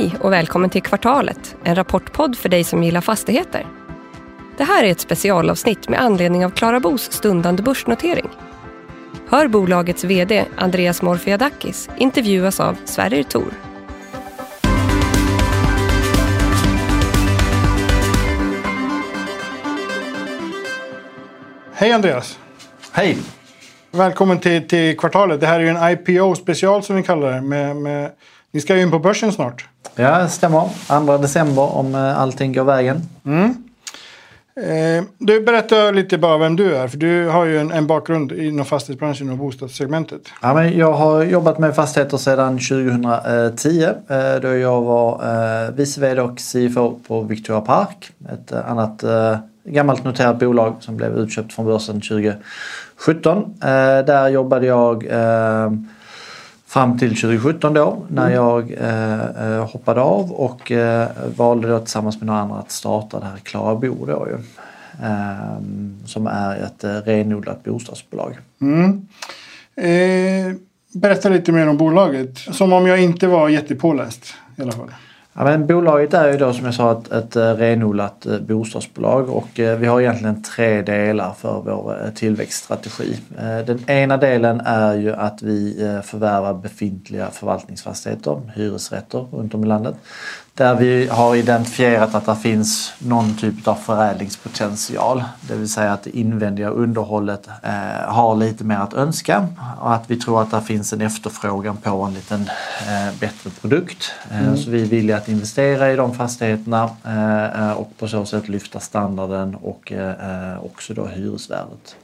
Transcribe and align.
Hej 0.00 0.14
och 0.20 0.32
välkommen 0.32 0.70
till 0.70 0.82
Kvartalet, 0.82 1.56
en 1.64 1.74
rapportpodd 1.74 2.36
för 2.36 2.48
dig 2.48 2.64
som 2.64 2.82
gillar 2.82 3.00
fastigheter. 3.00 3.66
Det 4.56 4.64
här 4.64 4.84
är 4.84 4.90
ett 4.90 5.00
specialavsnitt 5.00 5.88
med 5.88 6.00
anledning 6.00 6.44
av 6.44 6.50
Klara 6.50 6.80
Bos 6.80 7.12
stundande 7.12 7.62
börsnotering. 7.62 8.28
Hör 9.28 9.48
bolagets 9.48 10.04
VD 10.04 10.44
Andreas 10.56 11.02
Morfiadakis 11.02 11.88
intervjuas 11.96 12.60
av 12.60 12.76
Sverrir 12.84 13.22
Thor. 13.22 13.52
Hej 21.74 21.92
Andreas! 21.92 22.38
Hej! 22.92 23.18
Välkommen 23.92 24.38
till, 24.38 24.68
till 24.68 24.98
kvartalet. 24.98 25.40
Det 25.40 25.46
här 25.46 25.60
är 25.60 25.64
ju 25.64 25.68
en 25.68 25.76
IPO-special 25.76 26.82
som 26.82 26.96
vi 26.96 27.02
kallar 27.02 27.32
det. 27.32 27.40
Med, 27.40 27.76
med, 27.76 28.10
ni 28.50 28.60
ska 28.60 28.76
ju 28.76 28.82
in 28.82 28.90
på 28.90 28.98
börsen 28.98 29.32
snart. 29.32 29.68
Ja, 29.94 30.18
det 30.18 30.28
stämmer. 30.28 30.68
2 31.06 31.18
december 31.18 31.76
om 31.76 31.94
eh, 31.94 32.18
allting 32.18 32.52
går 32.52 32.64
vägen. 32.64 33.02
Mm. 33.24 33.54
Eh, 34.56 35.04
du, 35.18 35.40
berätta 35.40 35.90
lite 35.90 36.18
bara 36.18 36.38
vem 36.38 36.56
du 36.56 36.76
är. 36.76 36.88
För 36.88 36.96
du 36.96 37.28
har 37.28 37.44
ju 37.44 37.58
en, 37.58 37.70
en 37.70 37.86
bakgrund 37.86 38.32
inom 38.32 38.66
fastighetsbranschen 38.66 39.30
och 39.30 39.36
bostadssegmentet. 39.36 40.22
Ja, 40.42 40.54
men 40.54 40.78
jag 40.78 40.92
har 40.92 41.22
jobbat 41.22 41.58
med 41.58 41.74
fastigheter 41.76 42.16
sedan 42.16 42.58
2010 42.58 43.82
eh, 43.82 44.40
då 44.42 44.56
jag 44.56 44.82
var 44.82 45.12
eh, 45.64 45.70
vice 45.70 46.00
vd 46.00 46.20
och 46.20 46.38
CFO 46.38 47.00
på 47.08 47.22
Victoria 47.22 47.60
Park. 47.60 48.12
Ett 48.32 48.52
eh, 48.52 48.70
annat 48.70 49.02
eh, 49.02 49.36
gammalt 49.64 50.04
noterat 50.04 50.38
bolag 50.38 50.76
som 50.80 50.96
blev 50.96 51.18
utköpt 51.18 51.52
från 51.52 51.66
börsen 51.66 52.00
2017. 52.00 53.54
Eh, 53.62 53.68
där 54.06 54.28
jobbade 54.28 54.66
jag 54.66 55.04
fram 56.70 56.98
till 56.98 57.08
2017 57.20 57.74
då 57.74 58.02
när 58.08 58.22
Mm. 58.22 58.34
jag 58.34 58.72
eh, 58.72 59.54
eh, 59.54 59.66
hoppade 59.70 60.00
av 60.00 60.32
och 60.32 60.72
eh, 60.72 61.08
valde 61.36 61.68
då 61.68 61.78
tillsammans 61.78 62.16
med 62.20 62.26
några 62.26 62.40
andra 62.40 62.56
att 62.56 62.70
starta 62.70 63.20
det 63.20 63.26
här 63.26 63.36
Klara 63.36 63.74
Bo 63.74 64.06
då 64.06 64.26
ju. 64.28 64.34
Eh, 65.06 65.56
som 66.06 66.26
är 66.26 66.56
ett 66.56 66.84
eh, 66.84 66.90
renodlat 66.92 67.64
bostadsbolag. 67.64 68.38
Mm. 68.60 69.06
Eh, 69.76 70.56
berätta 70.94 71.28
lite 71.28 71.52
mer 71.52 71.68
om 71.68 71.76
bolaget. 71.76 72.38
Som 72.38 72.72
om 72.72 72.86
jag 72.86 73.02
inte 73.02 73.26
var 73.26 73.48
jättepåläst 73.48 74.34
i 74.56 74.62
alla 74.62 74.72
fall. 74.72 74.90
Ja, 75.32 75.44
men 75.44 75.66
bolaget 75.66 76.14
är 76.14 76.32
ju 76.32 76.38
då 76.38 76.52
som 76.52 76.64
jag 76.64 76.74
sa 76.74 76.92
ett, 76.92 77.12
ett 77.12 77.36
eh, 77.36 77.42
renodlat 77.42 78.26
eh, 78.26 78.38
bostadsbolag 78.38 79.28
och 79.28 79.60
eh, 79.60 79.78
vi 79.78 79.86
har 79.86 80.00
egentligen 80.00 80.42
tre 80.42 80.82
delar 80.82 81.32
för 81.32 81.62
vår 81.64 82.10
tillväxtstrategi. 82.14 83.16
Den 83.66 83.90
ena 83.90 84.16
delen 84.16 84.60
är 84.60 84.94
ju 84.94 85.12
att 85.12 85.42
vi 85.42 85.76
förvärvar 86.04 86.54
befintliga 86.54 87.30
förvaltningsfastigheter, 87.30 88.40
hyresrätter 88.54 89.18
runt 89.18 89.54
om 89.54 89.64
i 89.64 89.66
landet. 89.66 89.94
Där 90.54 90.74
vi 90.74 91.06
har 91.08 91.36
identifierat 91.36 92.14
att 92.14 92.26
det 92.26 92.36
finns 92.36 92.92
någon 92.98 93.36
typ 93.36 93.68
av 93.68 93.74
förädlingspotential. 93.74 95.24
Det 95.48 95.54
vill 95.54 95.68
säga 95.68 95.92
att 95.92 96.02
det 96.02 96.18
invändiga 96.18 96.68
underhållet 96.70 97.48
eh, 97.62 98.08
har 98.12 98.36
lite 98.36 98.64
mer 98.64 98.76
att 98.76 98.94
önska 98.94 99.46
och 99.80 99.94
att 99.94 100.10
vi 100.10 100.16
tror 100.16 100.42
att 100.42 100.50
det 100.50 100.60
finns 100.60 100.92
en 100.92 101.00
efterfrågan 101.00 101.76
på 101.76 102.02
en 102.02 102.14
liten 102.14 102.40
eh, 102.88 103.18
bättre 103.20 103.50
produkt. 103.60 104.12
Eh, 104.30 104.54
Så 104.54 104.70
vi 104.70 104.82
vill 104.82 105.04
ju 105.08 105.12
att 105.12 105.28
investera 105.28 105.92
i 105.92 105.96
de 105.96 106.14
fastigheterna 106.14 106.90
eh, 107.06 107.72
och 107.72 107.90
på 107.98 108.08
så 108.08 108.26
sätt 108.26 108.48
lyfta 108.48 108.80
standarden 108.80 109.54
och 109.54 109.92
eh, 109.92 110.64
också 110.64 110.94
då 110.94 111.06
hyresvärdet. 111.06 111.96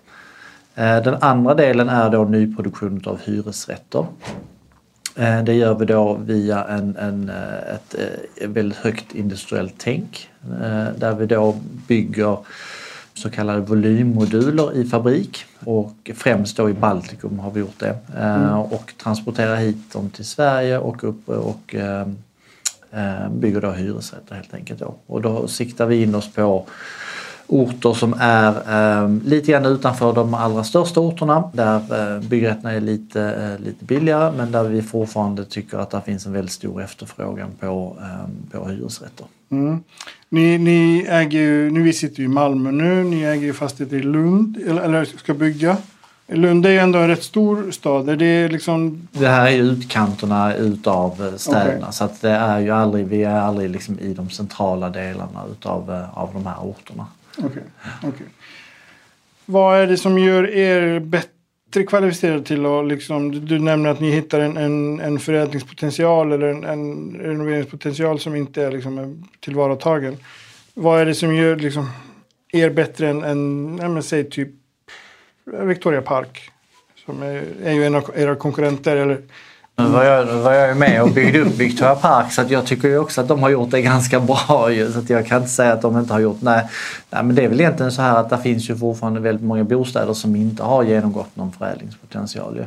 Eh, 0.75 0.97
Den 0.97 1.17
andra 1.23 1.55
delen 1.55 1.89
är 1.89 2.11
då 2.11 2.25
nyproduktion 2.25 3.03
av 3.07 3.21
hyresrätter. 3.25 4.07
Eh, 5.17 5.45
Det 5.45 5.55
gör 5.55 5.75
vi 5.75 5.87
då 5.87 6.15
via 6.15 6.65
en, 6.65 6.97
en, 6.97 7.29
eh, 7.29 7.75
ett 7.75 7.95
eh, 8.39 8.49
väldigt 8.49 8.79
högt 8.79 9.15
industriellt 9.15 9.75
tänk 9.79 10.31
där 10.97 11.15
vi 11.15 11.27
då 11.27 11.57
bygger 11.89 12.39
så 13.15 13.31
kallade 13.31 13.61
volymmoduler 13.61 14.77
i 14.77 14.85
fabrik. 14.85 15.45
Och 15.65 16.11
främst 16.15 16.57
då 16.57 16.71
i 16.71 16.73
Baltikum 16.73 17.39
har 17.39 17.51
vi 17.51 17.61
gjort 17.61 17.79
det. 17.79 17.99
Eh, 18.19 18.59
och 18.59 18.93
transporterar 19.03 19.57
hit 19.57 19.93
dem 19.93 20.11
till 20.11 20.25
Sverige 20.25 20.79
och 20.79 21.05
upp 21.05 21.29
och 21.29 21.75
bygger 23.31 23.61
då 23.61 23.71
hyresrätter 23.71 24.35
helt 24.35 24.55
enkelt 24.55 24.81
då. 24.81 24.95
Och 25.07 25.23
då 25.23 25.49
siktar 25.49 25.87
vi 25.87 26.03
in 26.03 26.15
oss 26.15 26.33
på 26.33 26.67
orter 27.47 27.93
som 27.93 28.15
är 28.19 28.51
eh, 28.51 29.11
lite 29.25 29.53
grann 29.53 29.67
utanför 29.67 30.13
de 30.13 30.35
allra 30.35 30.65
största 30.65 31.01
orterna 31.01 31.51
där 31.53 31.77
eh, 31.77 32.21
byggrätterna 32.21 32.73
är 32.73 32.81
lite, 32.81 33.23
eh, 33.23 33.65
lite 33.65 33.85
billigare 33.85 34.33
men 34.37 34.53
där 34.53 34.65
vi 34.65 34.83
fortfarande 34.83 35.45
tycker 35.45 35.79
att 35.79 35.91
det 35.91 36.01
finns 36.01 36.27
en 36.27 36.33
väldigt 36.33 36.53
stor 36.53 36.83
efterfrågan 36.83 37.51
på, 37.61 37.97
eh, 38.01 38.59
på 38.61 38.69
hyresrätter. 38.69 39.27
Mm. 39.51 39.83
Ni, 40.29 40.59
ni 40.59 41.07
äger 41.09 41.39
ju, 41.39 41.71
nu 41.71 41.83
vi 41.83 41.93
sitter 41.93 42.23
i 42.23 42.29
Malmö 42.29 42.71
nu, 42.71 43.05
ni 43.05 43.23
äger 43.23 43.47
ju 43.47 43.53
fastigheter 43.53 43.97
i 43.97 44.03
Lund, 44.03 44.57
eller, 44.67 44.83
eller 44.83 45.05
ska 45.05 45.35
bygga. 45.35 45.77
Lund 46.29 46.67
är 46.67 46.71
ju 46.71 46.79
ändå 46.79 46.99
en 46.99 47.09
rätt 47.09 47.23
stor 47.23 47.71
stad. 47.71 48.09
Är 48.09 48.17
det 48.17 48.49
liksom... 48.49 49.09
Det 49.13 49.29
här 49.29 49.47
är 49.47 49.51
ju 49.51 49.63
utkanterna 49.63 50.55
utav 50.55 51.27
eh, 51.27 51.37
städerna 51.37 51.79
Okej. 51.79 51.93
så 51.93 52.05
att 52.05 52.21
det 52.21 52.31
är 52.31 52.61
ju 52.61 52.71
aldrig, 52.71 53.07
vi 53.07 53.25
är 53.25 53.41
aldrig 53.41 53.71
liksom 53.71 53.99
i 53.99 54.15
de 54.15 54.31
centrala 54.31 54.91
delarna 54.91 55.45
utav 55.51 55.91
eh, 55.91 56.19
av 56.19 56.31
de 56.33 56.47
här 56.47 56.57
orterna. 56.63 57.07
Okej. 57.39 57.63
Okay. 58.03 58.27
Vad 59.47 59.79
är 59.79 59.87
det 59.87 59.97
som 59.97 60.19
gör 60.19 60.51
er 60.51 61.01
bättre 61.01 61.85
kvalificerade 61.87 62.43
till 62.43 62.67
att 62.67 62.87
liksom... 62.87 63.33
Du, 63.33 63.41
du 63.41 63.59
nämner 63.59 63.91
att 63.91 64.01
ni 64.01 64.11
hittar 64.11 64.41
en, 64.41 64.57
en, 64.57 65.01
en 65.01 65.19
förädlingspotential 65.19 66.33
eller 66.33 66.47
en, 66.47 66.65
en 66.65 67.15
renoveringspotential 67.21 68.21
som 68.21 68.37
inte 68.37 68.63
är 68.63 68.71
liksom 68.71 69.25
tillvaratagen. 69.41 70.17
Vad 70.75 71.01
är 71.01 71.07
det 71.07 71.15
som 71.15 71.35
gör 71.35 71.57
liksom 71.57 71.91
er 72.53 72.71
bättre 72.71 73.09
än, 73.09 73.25
än 73.25 73.77
men, 73.77 74.03
säg 74.03 74.31
typ 74.31 74.49
Victoria 75.45 76.03
Park? 76.03 76.51
Som 77.05 77.23
är, 77.23 77.45
är 77.63 77.73
ju 77.73 77.85
en 77.85 77.95
av 77.95 78.11
era 78.17 78.35
konkurrenter. 78.35 78.97
Eller, 78.97 79.23
nu 79.79 79.85
var 79.85 80.05
jag, 80.05 80.25
var 80.27 80.53
jag 80.53 80.69
ju 80.69 80.75
med 80.75 81.03
och 81.03 81.11
byggde 81.11 81.41
upp 81.41 81.55
Victoria 81.55 81.95
Park 81.95 82.33
så 82.33 82.41
att 82.41 82.51
jag 82.51 82.67
tycker 82.67 82.89
ju 82.89 82.99
också 82.99 83.21
att 83.21 83.29
de 83.29 83.43
har 83.43 83.51
gjort 83.51 83.71
det 83.71 83.83
ganska 83.83 84.21
bra. 84.21 84.73
Ju, 84.73 84.93
så 84.93 84.99
att 84.99 85.11
jag 85.11 85.27
kan 85.27 85.39
inte 85.39 85.53
säga 85.53 85.73
att 85.73 85.83
de 85.83 85.99
inte 85.99 86.13
har 86.13 86.21
gjort 86.21 86.43
nej, 86.43 86.69
nej 87.11 87.23
men 87.23 87.37
det 87.37 87.45
är 87.45 87.49
väl 87.49 87.61
egentligen 87.61 87.93
så 87.93 88.03
här 88.03 88.17
att 88.17 88.31
det 88.31 88.39
finns 88.39 88.71
ju 88.71 88.77
fortfarande 88.77 89.21
väldigt 89.21 89.45
många 89.45 89.65
bostäder 89.65 90.13
som 90.13 90.37
inte 90.37 90.63
har 90.63 90.83
genomgått 90.83 91.37
någon 91.37 91.53
förädlingspotential. 91.53 92.57
Ju. 92.57 92.63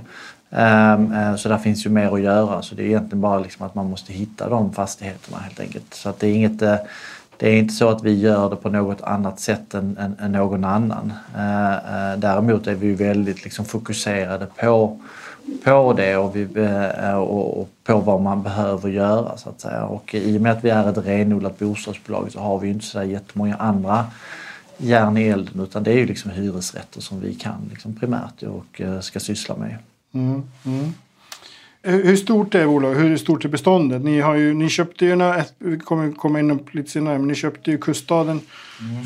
Um, 0.58 1.38
så 1.38 1.50
där 1.50 1.58
finns 1.58 1.86
ju 1.86 1.90
mer 1.90 2.14
att 2.14 2.22
göra 2.22 2.62
så 2.62 2.76
det 2.76 2.84
är 2.84 2.88
egentligen 2.88 3.22
bara 3.22 3.40
liksom 3.40 3.66
att 3.66 3.76
man 3.76 3.90
måste 3.90 4.14
hitta 4.14 4.50
de 4.50 4.74
fastigheterna 4.74 5.38
helt 5.38 5.60
enkelt. 5.60 5.94
Så 5.94 6.10
att 6.10 6.20
det 6.20 6.28
är 6.28 6.34
inget 6.34 6.62
eh, 6.62 6.76
det 7.38 7.50
är 7.50 7.58
inte 7.60 7.74
så 7.74 7.90
att 7.90 8.04
vi 8.04 8.20
gör 8.20 8.50
det 8.50 8.56
på 8.56 8.70
något 8.70 9.02
annat 9.02 9.40
sätt 9.40 9.74
än, 9.74 9.98
än, 9.98 10.16
än 10.20 10.32
någon 10.32 10.66
annan. 10.66 11.14
Uh, 11.36 11.42
uh, 11.42 12.20
däremot 12.20 12.68
är 12.68 12.76
vi 12.76 12.88
ju 12.88 12.96
väldigt 12.96 13.44
liksom 13.44 13.66
fokuserade 13.66 14.48
på 14.56 15.00
på 15.64 15.94
det 15.94 16.18
och, 16.18 16.36
vi, 16.36 16.48
eh, 16.56 17.16
och, 17.16 17.70
på 17.84 18.00
vad 18.00 18.22
man 18.22 18.44
behöver 18.44 18.90
göra 18.90 19.38
så 19.38 19.50
att 19.50 19.62
säga. 19.62 19.86
Och 19.86 20.16
i 20.16 20.38
och 20.38 20.42
med 20.42 20.52
att 20.52 20.64
vi 20.64 20.70
är 20.70 20.90
ett 20.90 21.06
renodlat 21.06 21.60
bostadsbolag 21.60 22.32
så 22.32 22.40
har 22.40 22.60
vi 22.60 22.68
ju 22.68 22.74
inte 22.74 22.86
så 22.86 23.04
jättemånga 23.04 23.56
andra 23.56 24.06
järn 24.78 25.18
i 25.18 25.24
elden 25.24 25.64
utan 25.64 25.84
det 25.84 25.92
är 25.92 25.98
ju 25.98 26.06
liksom 26.06 26.32
hyresrätter 26.32 27.02
som 27.02 27.20
vi 27.20 27.36
kan 27.36 27.70
liksom 27.70 27.96
primärt 27.96 28.44
och 28.44 28.82
eh, 28.82 29.00
ska 29.00 29.20
syssla 29.20 29.56
med. 29.56 29.76
Mm, 30.14 30.44
mm. 30.66 30.94
Hur 31.84 32.16
stort 32.16 32.56
är 32.56 32.66
bolaget? 32.66 32.98
Hur 33.04 33.18
stort 33.18 33.46
är 33.46 33.50
beståndet? 33.50 34.02
Ni, 34.02 34.20
har 34.20 34.36
ju, 34.36 34.54
ni 34.54 34.70
köpte 34.70 35.06
ju, 35.06 35.22
ett, 35.34 35.54
vi 35.58 35.80
kommer 35.80 36.12
komma 36.12 36.40
in 36.40 36.60
lite 36.72 36.90
senare, 36.92 37.18
men 37.20 37.28
ni 37.28 37.36
köpte 37.36 37.72
ju 37.72 37.78
Kuststaden 37.78 38.42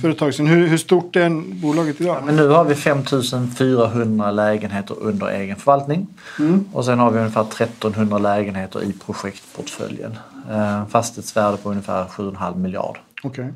för 0.01 0.09
ett 0.09 0.17
tag 0.17 0.33
sedan. 0.33 0.47
Hur, 0.47 0.67
hur 0.67 0.77
stort 0.77 1.15
är 1.15 1.29
bolaget 1.61 2.01
idag? 2.01 2.23
Men 2.25 2.35
nu 2.35 2.47
har 2.47 2.63
vi 2.65 2.75
5400 2.75 4.31
lägenheter 4.31 4.95
under 4.99 5.27
egen 5.27 5.55
förvaltning 5.55 6.07
Mm. 6.39 6.65
och 6.73 6.85
sen 6.85 6.99
har 6.99 7.11
vi 7.11 7.19
ungefär 7.19 7.41
1300 7.41 8.17
lägenheter 8.17 8.83
i 8.83 8.93
projektportföljen. 9.05 10.17
Eh, 10.51 10.87
Fastighetsvärde 10.87 11.57
på 11.57 11.69
ungefär 11.69 12.05
7,5 12.05 12.57
miljard. 12.59 12.97
Okej. 13.23 13.53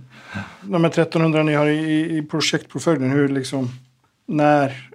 De 0.62 0.84
här 0.84 0.92
1300 0.92 1.44
ni 1.44 1.54
har 1.54 1.66
i, 1.68 1.78
i- 1.80 2.18
i 2.18 2.22
projektportföljen, 2.22 3.12
hur 3.12 3.28
liksom, 3.30 3.70
när, 4.26 4.90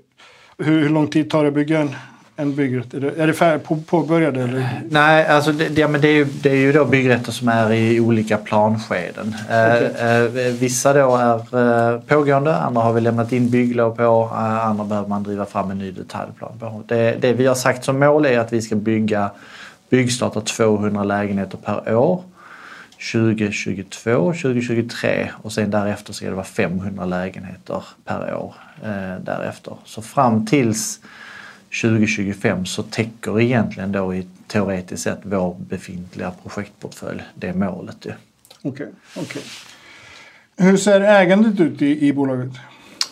hur, 0.59 0.81
hur 0.83 0.89
lång 0.89 1.07
tid 1.07 1.31
tar 1.31 1.43
det 1.43 1.49
att 1.49 1.55
bygga 1.55 1.81
en, 1.81 1.91
en 2.37 2.55
byggrätt? 2.55 2.95
Är 2.95 3.01
det, 3.01 3.11
är 3.23 3.27
det 3.27 3.33
fär, 3.33 3.59
på, 3.59 3.77
påbörjade 3.77 4.43
eller? 4.43 4.83
Nej, 4.91 5.27
alltså 5.27 5.53
det, 5.53 5.69
det, 5.69 5.89
men 5.89 6.01
det, 6.01 6.09
är 6.09 6.13
ju, 6.13 6.25
det 6.25 6.51
är 6.51 6.57
ju 6.57 6.73
då 6.73 6.85
byggrätter 6.85 7.33
som 7.33 7.49
är 7.49 7.73
i 7.73 8.01
olika 8.01 8.37
planskeden. 8.37 9.35
Eh, 9.51 9.75
Okej. 9.75 9.93
eh, 9.99 10.53
vissa 10.53 10.93
då 10.93 11.17
är 11.17 11.95
eh, 11.95 12.01
pågående, 12.01 12.57
andra 12.57 12.83
har 12.83 12.93
vi 12.93 13.01
lämnat 13.01 13.33
in 13.33 13.51
bygglov 13.51 13.97
på, 13.97 14.31
eh, 14.35 14.67
andra 14.67 14.85
behöver 14.85 15.09
man 15.09 15.23
driva 15.23 15.47
fram 15.47 15.71
en 15.71 15.79
ny 15.79 15.91
detaljplan 15.91 16.59
på. 16.59 16.83
Det, 16.87 17.17
det 17.21 17.33
vi 17.33 17.47
har 17.47 17.55
sagt 17.55 17.85
som 17.85 17.99
mål 17.99 18.27
är 18.27 18.39
att 18.39 18.53
vi 18.53 18.63
ska 18.63 18.77
bygga 18.77 19.31
byggstarta 19.91 20.41
200 20.41 21.05
lägenheter 21.05 21.59
per 21.59 21.95
år 21.95 22.23
2022, 23.13 24.33
2023 24.33 25.31
och 25.43 25.53
sen 25.53 25.71
därefter 25.71 26.13
ska 26.13 26.27
det 26.27 26.35
vara 26.35 26.45
500 26.45 27.05
lägenheter 27.05 27.85
per 28.05 28.35
år 28.35 28.55
eh, 28.83 29.25
därefter. 29.25 29.75
Så 29.85 30.03
fram 30.03 30.47
tills 30.47 31.01
2025 31.81 32.67
så 32.67 32.83
täcker 32.83 33.41
egentligen 33.41 33.93
då 33.93 34.15
i 34.15 34.27
teoretiskt 34.47 35.03
sett 35.03 35.21
vår 35.23 35.57
befintliga 35.59 36.33
projektportfölj 36.43 37.23
det 37.35 37.55
målet. 37.55 37.97
Okej, 37.97 38.17
okay, 38.63 38.87
okay. 39.23 39.43
Hur 40.57 40.77
ser 40.77 41.01
ägandet 41.01 41.61
ut 41.61 41.83
i, 41.83 42.09
i 42.09 42.13
bolaget? 42.13 42.51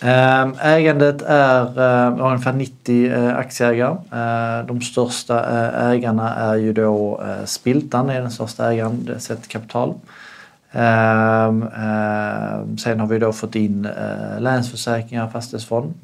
Ehm, 0.03 0.55
ägandet 0.61 1.23
är 1.23 1.79
uh, 2.09 2.27
ungefär 2.27 2.53
90 2.53 3.11
uh, 3.11 3.37
aktieägare. 3.37 3.93
Uh, 3.93 4.67
de 4.67 4.81
största 4.81 5.45
ägarna 5.93 6.35
är 6.35 6.57
ju 6.57 6.73
då 6.73 7.23
Spiltan 7.45 8.11
är 8.11 8.21
den 8.21 8.31
största 8.31 8.73
ägaren 8.73 9.21
sett 9.21 9.49
kapital. 9.49 9.95
Ehm, 10.73 11.63
ehm, 11.63 12.79
sen 12.79 13.01
har 13.01 13.07
vi 13.07 13.19
då 13.19 13.33
fått 13.33 13.55
in 13.55 13.89
Länsförsäkringar 14.39 15.29
Fastighetsfond, 15.29 15.95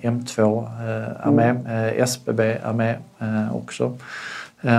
M2 0.00 0.68
är 1.22 1.30
med, 1.30 1.66
SBB 1.96 2.40
är 2.40 2.72
med 2.72 2.96
också. 3.52 3.98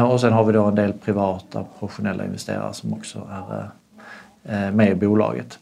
Och 0.09 0.21
sen 0.21 0.33
har 0.33 0.43
vi 0.43 0.53
då 0.53 0.63
en 0.63 0.75
del 0.75 0.93
privata 0.93 1.65
professionella 1.79 2.25
investerare 2.25 2.73
som 2.73 2.93
också 2.93 3.27
är 4.43 4.71
med 4.71 4.91
i 4.91 4.95
bolaget. 4.95 5.59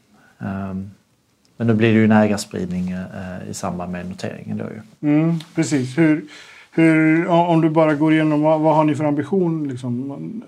Men 1.62 1.68
nu 1.68 1.74
blir 1.74 1.88
det 1.88 2.00
ju 2.00 2.06
en 2.06 2.12
ägarspridning 2.12 2.92
eh, 2.92 3.50
i 3.50 3.54
samband 3.54 3.92
med 3.92 4.10
noteringen. 4.10 4.58
Då 4.58 4.64
ju. 4.64 5.10
Mm, 5.10 5.40
precis. 5.56 5.98
Hur, 5.98 6.26
hur, 6.72 7.28
om 7.28 7.62
du 7.62 7.70
bara 7.70 7.96
går 7.96 8.14
igenom, 8.14 8.42
vad, 8.42 8.62
vad 8.62 8.76
har 8.76 8.84
ni 8.84 8.96
för 8.96 9.04
ambition? 9.04 9.68
Liksom? 9.68 10.44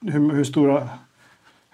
Hur, 0.00 0.32
hur 0.32 0.44
stora 0.44 0.88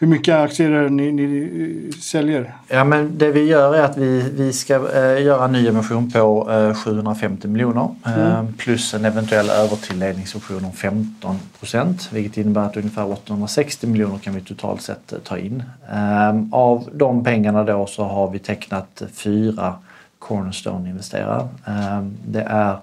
hur 0.00 0.06
mycket 0.06 0.35
aktier 0.35 0.71
är 0.71 0.83
det 0.83 0.91
ni, 0.91 1.12
ni 1.12 1.93
säljer? 1.93 2.55
Ja, 2.69 2.85
men 2.85 3.19
det 3.19 3.31
vi 3.31 3.45
gör 3.45 3.75
är 3.75 3.83
att 3.83 3.97
vi, 3.97 4.31
vi 4.35 4.53
ska 4.53 4.75
eh, 4.75 5.23
göra 5.23 5.45
en 5.45 5.53
ny 5.53 5.69
emission 5.69 6.11
på 6.11 6.50
eh, 6.50 6.75
750 6.75 7.49
miljoner 7.49 7.95
mm. 8.05 8.21
eh, 8.21 8.45
plus 8.59 8.95
en 8.95 9.05
eventuell 9.05 9.50
övertilldelningsoption 9.50 10.65
om 10.65 10.73
15 10.73 11.39
procent 11.59 12.09
vilket 12.12 12.37
innebär 12.37 12.61
att 12.61 12.77
ungefär 12.77 13.12
860 13.12 13.87
miljoner 13.87 14.19
kan 14.19 14.35
vi 14.35 14.41
totalt 14.41 14.83
sett 14.83 15.12
eh, 15.12 15.19
ta 15.19 15.39
in. 15.39 15.62
Eh, 15.93 16.59
av 16.59 16.89
de 16.93 17.25
pengarna 17.25 17.65
då 17.65 17.87
så 17.87 18.05
har 18.05 18.31
vi 18.31 18.39
tecknat 18.39 19.03
fyra 19.12 19.75
Cornerstone-investerare. 20.19 21.49
Eh, 21.67 22.03
det 22.27 22.43
är 22.43 22.77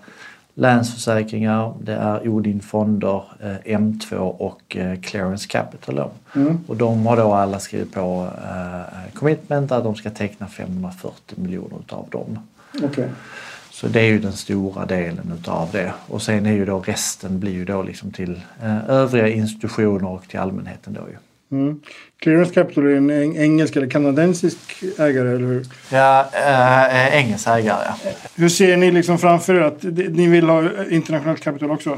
Länsförsäkringar, 0.58 1.74
det 1.82 1.94
är 1.94 2.28
Odin 2.30 2.62
Fonder, 2.62 3.24
eh, 3.40 3.78
M2 3.78 4.16
och 4.18 4.76
eh, 4.76 5.00
Clearance 5.00 5.48
Capital. 5.48 6.10
Mm. 6.36 6.60
Och 6.68 6.78
de 6.78 7.06
har 7.06 7.18
då 7.18 7.34
alla 7.34 7.60
skrivit 7.60 7.94
på 7.94 8.30
eh, 8.44 9.14
commitment 9.14 9.72
att 9.72 9.84
de 9.84 9.96
ska 9.96 10.10
teckna 10.10 10.48
540 10.48 11.40
miljoner 11.40 11.80
utav 11.80 12.10
dem. 12.10 12.40
Okay. 12.84 13.08
Så 13.72 13.88
det 13.88 14.00
är 14.00 14.06
ju 14.06 14.20
den 14.20 14.34
stora 14.34 14.86
delen 14.86 15.34
utav 15.40 15.70
det. 15.72 15.94
Och 16.08 16.22
sen 16.22 16.46
är 16.46 16.52
ju 16.52 16.66
då 16.66 16.80
resten 16.80 17.40
blir 17.40 17.54
ju 17.54 17.66
då 17.66 17.84
liksom 17.84 18.12
till 18.12 18.42
övriga 18.88 19.28
institutioner 19.28 20.08
och 20.08 20.28
till 20.28 20.40
allmänheten 20.40 20.94
då 20.94 21.02
ju. 21.02 21.18
Mm. 21.56 21.80
Clearance 22.20 22.54
Capital 22.54 22.86
är 22.86 22.96
en 22.96 23.38
engelsk 23.38 23.76
eller 23.76 23.90
kanadensisk 23.90 24.58
ägare, 24.98 25.30
eller 25.30 25.48
hur? 25.48 25.66
Ja, 25.90 26.26
äh, 26.34 27.16
engelsk 27.16 27.48
ägare, 27.48 27.84
ja. 27.86 28.12
Hur 28.36 28.50
ser 28.50 28.78
ni 28.78 28.92
liksom 28.92 29.18
framför 29.18 29.56
er 29.56 29.62
att 29.62 29.84
ni 29.84 30.28
vill 30.28 30.50
ha 30.50 30.64
internationellt 30.90 31.44
kapital 31.44 31.72
också? 31.72 31.98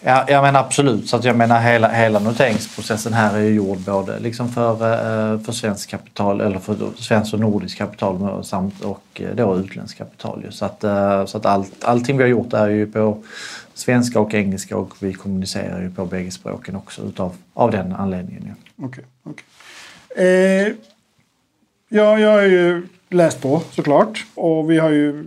Ja, 0.00 0.24
ja 0.28 0.42
men 0.42 0.56
absolut. 0.56 1.08
Så 1.08 1.16
att 1.16 1.24
jag 1.24 1.36
menar 1.36 1.60
hela, 1.60 1.88
hela 1.88 2.18
noteringsprocessen 2.18 3.12
här 3.12 3.36
är 3.36 3.40
ju 3.40 3.54
gjord 3.54 3.78
både 3.78 4.18
liksom 4.18 4.48
för, 4.48 4.72
eh, 4.72 5.40
för 5.40 5.52
svenskt 5.52 5.90
kapital 5.90 6.40
eller 6.40 6.58
för 6.58 6.76
svenskt 6.96 7.34
och 7.34 7.40
nordiskt 7.40 7.78
kapital 7.78 8.44
samt 8.44 8.80
och 8.80 9.22
då 9.34 9.56
utländskt 9.56 9.98
kapital. 9.98 10.46
Så 10.50 10.64
att, 10.64 10.80
så 11.30 11.36
att 11.36 11.46
allt, 11.46 11.84
allting 11.84 12.16
vi 12.16 12.22
har 12.22 12.28
gjort 12.28 12.52
är 12.52 12.68
ju 12.68 12.86
på 12.86 13.22
svenska 13.74 14.20
och 14.20 14.34
engelska 14.34 14.76
och 14.76 14.94
vi 15.00 15.12
kommunicerar 15.12 15.82
ju 15.82 15.90
på 15.90 16.06
bägge 16.06 16.30
språken 16.30 16.76
också 16.76 17.02
utav, 17.02 17.36
av 17.54 17.70
den 17.70 17.92
anledningen. 17.92 18.54
Ja. 18.76 18.86
Okay, 18.86 19.04
okay. 19.24 19.44
Eh, 20.26 20.72
ja, 21.88 22.18
jag 22.18 22.30
har 22.30 22.42
ju 22.42 22.86
läst 23.08 23.42
på 23.42 23.62
såklart 23.70 24.26
och 24.34 24.70
vi 24.70 24.78
har 24.78 24.90
ju 24.90 25.24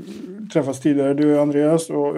träffats 0.54 0.80
tidigare 0.80 1.14
du 1.14 1.36
och 1.36 1.42
Andreas 1.42 1.90
och 1.90 2.16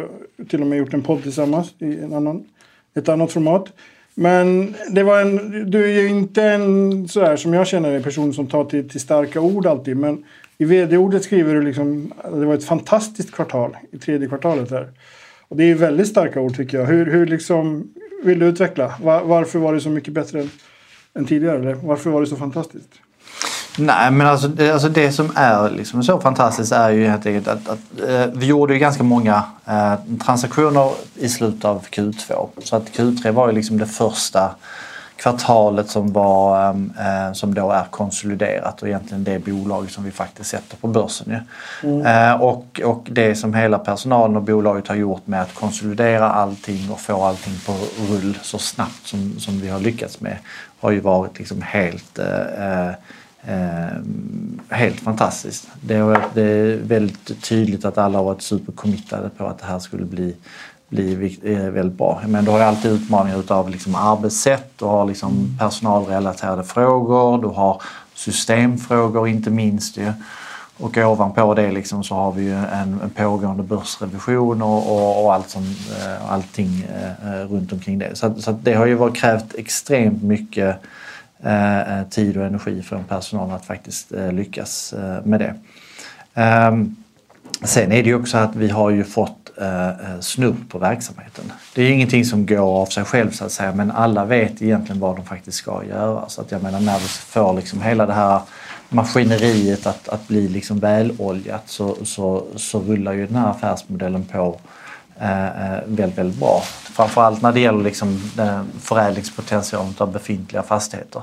till 0.49 0.61
och 0.61 0.67
med 0.67 0.77
gjort 0.77 0.93
en 0.93 1.03
podd 1.03 1.23
tillsammans 1.23 1.73
i 1.79 1.99
en 1.99 2.13
annan, 2.13 2.45
ett 2.93 3.09
annat 3.09 3.31
format. 3.31 3.73
Men 4.13 4.75
det 4.89 5.03
var 5.03 5.21
en, 5.21 5.71
du 5.71 5.83
är 5.83 6.01
ju 6.01 6.07
inte 6.07 6.43
en 6.43 7.07
sådär 7.07 7.37
som 7.37 7.53
jag 7.53 7.67
känner 7.67 7.91
en 7.91 8.03
person 8.03 8.33
som 8.33 8.47
tar 8.47 8.65
till, 8.65 8.89
till 8.89 8.99
starka 8.99 9.41
ord 9.41 9.65
alltid. 9.65 9.97
Men 9.97 10.23
i 10.57 10.65
vd-ordet 10.65 11.23
skriver 11.23 11.53
du 11.53 11.61
liksom 11.61 12.13
det 12.23 12.45
var 12.45 12.53
ett 12.53 12.65
fantastiskt 12.65 13.31
kvartal 13.31 13.77
i 13.91 13.97
tredje 13.97 14.27
kvartalet 14.27 14.71
här. 14.71 14.89
Och 15.49 15.57
det 15.57 15.63
är 15.63 15.75
väldigt 15.75 16.07
starka 16.07 16.39
ord 16.39 16.55
tycker 16.55 16.77
jag. 16.77 16.85
Hur, 16.85 17.05
hur 17.05 17.25
liksom, 17.25 17.87
vill 18.23 18.39
du 18.39 18.45
utveckla? 18.45 18.93
Var, 19.01 19.23
varför 19.23 19.59
var 19.59 19.73
det 19.73 19.81
så 19.81 19.89
mycket 19.89 20.13
bättre 20.13 20.41
än, 20.41 20.49
än 21.13 21.25
tidigare? 21.25 21.59
Eller 21.59 21.73
varför 21.73 22.09
var 22.09 22.21
det 22.21 22.27
så 22.27 22.35
fantastiskt? 22.35 22.89
Nej, 23.79 24.11
men 24.11 24.27
alltså 24.27 24.47
det, 24.47 24.71
alltså 24.71 24.89
det 24.89 25.11
som 25.11 25.31
är 25.35 25.69
liksom 25.69 26.03
så 26.03 26.19
fantastiskt 26.19 26.71
är 26.71 26.89
ju 26.89 27.07
helt 27.07 27.25
enkelt 27.25 27.47
att, 27.47 27.69
att 27.69 28.09
eh, 28.09 28.25
vi 28.33 28.45
gjorde 28.45 28.73
ju 28.73 28.79
ganska 28.79 29.03
många 29.03 29.43
eh, 29.65 29.93
transaktioner 30.25 30.91
i 31.15 31.29
slutet 31.29 31.65
av 31.65 31.85
Q2. 31.87 32.47
Så 32.63 32.75
att 32.75 32.97
Q3 32.97 33.31
var 33.31 33.47
ju 33.47 33.53
liksom 33.53 33.77
det 33.77 33.85
första 33.85 34.55
kvartalet 35.17 35.89
som, 35.89 36.13
var, 36.13 36.69
ehm, 36.69 36.93
eh, 36.99 37.33
som 37.33 37.53
då 37.53 37.71
är 37.71 37.83
konsoliderat 37.89 38.81
och 38.81 38.87
egentligen 38.87 39.23
det 39.23 39.39
bolag 39.39 39.91
som 39.91 40.03
vi 40.03 40.11
faktiskt 40.11 40.49
sätter 40.49 40.77
på 40.77 40.87
börsen. 40.87 41.35
Mm. 41.83 42.05
Eh, 42.05 42.41
och, 42.41 42.81
och 42.85 43.07
det 43.11 43.35
som 43.35 43.53
hela 43.53 43.79
personalen 43.79 44.35
och 44.35 44.43
bolaget 44.43 44.87
har 44.87 44.95
gjort 44.95 45.27
med 45.27 45.41
att 45.41 45.53
konsolidera 45.53 46.31
allting 46.31 46.91
och 46.91 46.99
få 46.99 47.23
allting 47.23 47.53
på 47.65 47.73
rull 48.09 48.37
så 48.41 48.57
snabbt 48.57 49.07
som, 49.07 49.39
som 49.39 49.59
vi 49.59 49.69
har 49.69 49.79
lyckats 49.79 50.21
med 50.21 50.37
har 50.79 50.91
ju 50.91 50.99
varit 50.99 51.39
liksom 51.39 51.61
helt 51.61 52.19
eh, 52.19 52.87
eh 52.87 52.93
helt 54.69 54.99
fantastiskt. 54.99 55.67
Det 55.81 56.19
det 56.33 56.41
är 56.41 56.77
väldigt 56.77 57.43
tydligt 57.43 57.85
att 57.85 57.97
alla 57.97 58.17
har 58.17 58.25
varit 58.25 58.41
supercommittade 58.41 59.29
på 59.29 59.47
att 59.47 59.59
det 59.59 59.65
här 59.65 59.79
skulle 59.79 60.05
bli 60.05 60.35
bli 60.89 61.37
eh, 61.43 61.69
väldigt 61.69 61.97
bra. 61.97 62.21
Men 62.27 62.45
du 62.45 62.51
har 62.51 62.57
ju 62.57 62.63
alltid 62.63 62.91
utmaningar 62.91 63.39
utav 63.39 63.69
liksom 63.69 63.95
arbetssätt, 63.95 64.71
du 64.79 64.85
har 64.85 65.05
liksom 65.05 65.57
personalrelaterade 65.59 66.63
frågor, 66.63 67.41
du 67.41 67.47
har 67.47 67.81
systemfrågor 68.13 69.27
inte 69.27 69.49
minst 69.49 69.97
ju. 69.97 70.13
Och 70.79 70.97
ovanpå 70.97 71.53
det 71.53 71.71
liksom 71.71 72.03
så 72.03 72.15
har 72.15 72.31
vi 72.31 72.43
ju 72.43 72.55
en, 72.55 72.99
en 73.03 73.09
pågående 73.15 73.63
börsrevision 73.63 74.61
och, 74.61 74.91
och, 74.91 75.25
och 75.25 75.33
allt 75.33 75.49
som, 75.49 75.63
eh, 75.63 76.31
allting 76.31 76.87
eh, 77.23 77.45
runt 77.51 77.73
omkring 77.73 77.99
det. 77.99 78.15
Så, 78.15 78.33
så 78.41 78.51
det 78.51 78.73
har 78.73 78.85
ju 78.85 78.93
varit, 78.93 79.15
krävt 79.15 79.55
extremt 79.55 80.23
mycket 80.23 80.77
eh, 81.43 82.03
tid 82.09 82.37
och 82.37 82.45
energi 82.45 82.81
från 82.81 83.03
personalen 83.03 83.55
att 83.55 83.65
faktiskt 83.65 84.11
eh, 84.11 84.31
lyckas 84.31 84.93
eh, 84.93 85.25
med 85.25 85.39
det. 85.39 85.53
Um, 86.41 86.95
sen 87.63 87.91
är 87.91 88.03
det 88.03 88.09
ju 88.09 88.15
också 88.15 88.37
att 88.37 88.55
vi 88.55 88.69
har 88.69 88.89
ju 88.89 89.03
fått 89.03 89.36
eh, 89.61 89.87
eh 89.87 90.19
snudd 90.19 90.69
på 90.69 90.77
verksamheten. 90.77 91.51
Det 91.75 91.81
är 91.81 91.89
ingenting 91.89 92.25
som 92.25 92.45
går 92.45 92.81
av 92.81 92.85
sig 92.85 93.03
själv 93.03 93.31
så 93.31 93.45
att 93.45 93.51
säga 93.51 93.73
men 93.73 93.91
alla 93.91 94.25
vet 94.25 94.61
egentligen 94.61 94.99
vad 94.99 95.15
de 95.15 95.25
faktiskt 95.25 95.57
ska 95.57 95.83
göra. 95.83 96.29
Så 96.29 96.41
att 96.41 96.51
jag 96.51 96.63
menar 96.63 96.79
när 96.79 96.99
vi 96.99 97.07
får 97.07 97.53
liksom 97.53 97.81
hela 97.81 98.05
det 98.05 98.13
här 98.13 98.41
maskineriet 98.89 99.87
att, 99.87 100.09
att 100.09 100.27
bli 100.27 100.47
liksom 100.47 100.79
väloljat 100.79 101.63
så, 101.65 101.95
så, 102.03 102.43
så 102.55 102.79
rullar 102.79 103.13
ju 103.13 103.27
den 103.27 103.35
här 103.35 103.49
affärsmodellen 103.49 104.25
på 104.25 104.59
eh, 105.19 105.45
eh 105.45 105.79
väldigt, 105.85 106.17
väldigt 106.17 106.39
bra. 106.39 106.61
Framförallt 106.83 107.41
när 107.41 107.51
det 107.51 107.59
gäller 107.59 107.83
liksom 107.83 108.31
förädlingspotentialen 108.81 109.93
av 109.97 110.11
befintliga 110.11 110.63
fastigheter. 110.63 111.21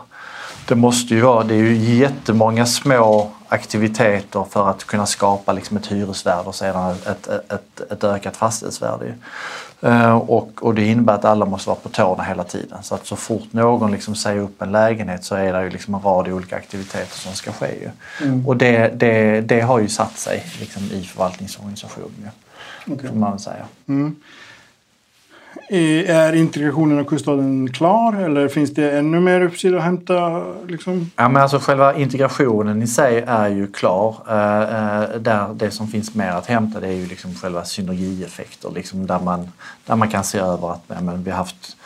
Det 0.68 0.74
måste 0.74 1.14
ju 1.14 1.20
vara, 1.20 1.44
det 1.44 1.54
är 1.54 1.58
ju 1.58 1.96
jättemånga 1.96 2.66
små 2.66 3.30
aktiviteter 3.54 4.44
för 4.50 4.70
att 4.70 4.84
kunna 4.84 5.06
skapa 5.06 5.52
liksom 5.52 5.76
ett 5.76 5.86
hyresvärde 5.86 6.48
och 6.48 6.54
sedan 6.54 6.90
ett, 7.06 7.28
ett, 7.28 7.80
ett 7.90 8.04
ökat 8.04 8.36
fastighetsvärde. 8.36 9.14
Uh, 9.84 10.14
och, 10.14 10.50
och 10.62 10.74
det 10.74 10.84
innebär 10.84 11.14
att 11.14 11.24
alla 11.24 11.46
måste 11.46 11.68
vara 11.68 11.78
på 11.80 11.88
tårna 11.88 12.22
hela 12.22 12.44
tiden. 12.44 12.82
Så 12.82 12.94
att 12.94 13.06
så 13.06 13.16
fort 13.16 13.52
någon 13.52 13.92
liksom 13.92 14.14
säger 14.14 14.40
upp 14.40 14.62
en 14.62 14.72
lägenhet 14.72 15.24
så 15.24 15.34
är 15.34 15.52
det 15.52 15.64
ju 15.64 15.70
liksom 15.70 15.94
en 15.94 16.00
rad 16.00 16.28
olika 16.28 16.56
aktiviteter 16.56 17.18
som 17.18 17.32
ska 17.32 17.52
ske. 17.52 17.90
Mm. 18.22 18.46
Och 18.46 18.56
det, 18.56 18.88
det, 18.88 19.40
det 19.40 19.60
har 19.60 19.78
ju 19.78 19.88
satt 19.88 20.18
sig 20.18 20.44
liksom 20.60 20.82
i 20.82 21.02
förvaltningsorganisationen. 21.02 22.30
Okay. 22.86 23.08
Får 23.08 23.16
man 23.16 23.38
säga. 23.38 23.66
Mm. 23.88 24.16
Är 25.68 26.32
integrationen 26.32 26.98
av 26.98 27.04
kuststaden 27.04 27.72
klar 27.72 28.12
eller 28.12 28.48
finns 28.48 28.74
det 28.74 28.98
ännu 28.98 29.20
mer 29.20 29.40
uppsida 29.40 29.76
att 29.76 29.84
hämta? 29.84 30.42
Liksom? 30.66 31.10
Ja, 31.16 31.28
men 31.28 31.42
alltså 31.42 31.58
själva 31.58 31.94
integrationen 31.94 32.82
i 32.82 32.86
sig 32.86 33.24
är 33.26 33.48
ju 33.48 33.66
klar. 33.66 34.16
Eh, 34.28 34.62
eh, 34.62 35.20
där 35.20 35.54
det 35.54 35.70
som 35.70 35.88
finns 35.88 36.14
mer 36.14 36.30
att 36.30 36.46
hämta 36.46 36.80
det 36.80 36.86
är 36.86 36.92
ju 36.92 37.06
liksom 37.06 37.34
själva 37.34 37.64
synergieffekter 37.64 38.70
liksom 38.74 39.06
där, 39.06 39.20
man, 39.20 39.52
där 39.86 39.96
man 39.96 40.08
kan 40.08 40.24
se 40.24 40.38
över 40.38 40.72
att 40.72 40.84
ja, 40.86 41.00
men 41.00 41.24
vi 41.24 41.30
har 41.30 41.38
haft 41.38 41.76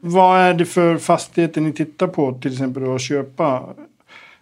Vad 0.00 0.40
är 0.40 0.54
det 0.54 0.66
för 0.66 0.98
fastigheter 0.98 1.60
ni 1.60 1.72
tittar 1.72 2.06
på 2.06 2.38
till 2.42 2.52
exempel 2.52 2.94
att 2.94 3.00
köpa? 3.00 3.62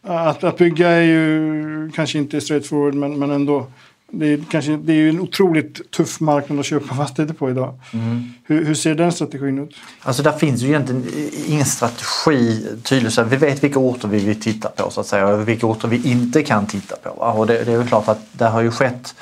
Att, 0.06 0.44
att 0.44 0.56
bygga 0.56 0.88
är 0.88 1.02
ju 1.02 1.90
kanske 1.94 2.18
inte 2.18 2.40
straightforward 2.40 2.94
men, 2.94 3.18
men 3.18 3.30
ändå. 3.30 3.66
Det 4.10 4.32
är, 4.32 4.44
kanske, 4.50 4.76
det 4.76 4.92
är 4.92 4.96
ju 4.96 5.10
en 5.10 5.20
otroligt 5.20 5.90
tuff 5.90 6.20
marknad 6.20 6.58
att 6.60 6.66
köpa 6.66 6.94
fastigheter 6.96 7.34
på 7.34 7.50
idag. 7.50 7.74
Mm. 7.92 8.32
Hur, 8.44 8.64
hur, 8.64 8.74
ser 8.74 8.94
den 8.94 9.12
strategin 9.12 9.58
ut? 9.58 9.74
Alltså 10.02 10.22
där 10.22 10.32
finns 10.32 10.62
ju 10.62 10.68
egentligen 10.68 11.04
ingen 11.46 11.64
strategi 11.64 12.66
tydlig. 12.82 13.12
Så 13.12 13.22
vi 13.22 13.36
vet 13.36 13.64
vilka 13.64 13.78
orter 13.78 14.08
vi 14.08 14.24
vill 14.24 14.40
titta 14.40 14.68
på 14.68 14.90
så 14.90 15.00
att 15.00 15.06
säga 15.06 15.26
och 15.26 15.48
vilka 15.48 15.66
orter 15.66 15.88
vi 15.88 16.10
inte 16.10 16.42
kan 16.42 16.66
titta 16.66 16.96
på. 16.96 17.10
Och 17.10 17.46
det, 17.46 17.64
det 17.64 17.72
är 17.72 17.78
väl 17.78 17.88
klart 17.88 18.08
att 18.08 18.20
det 18.32 18.44
har 18.44 18.60
ju 18.60 18.70
skett 18.70 19.14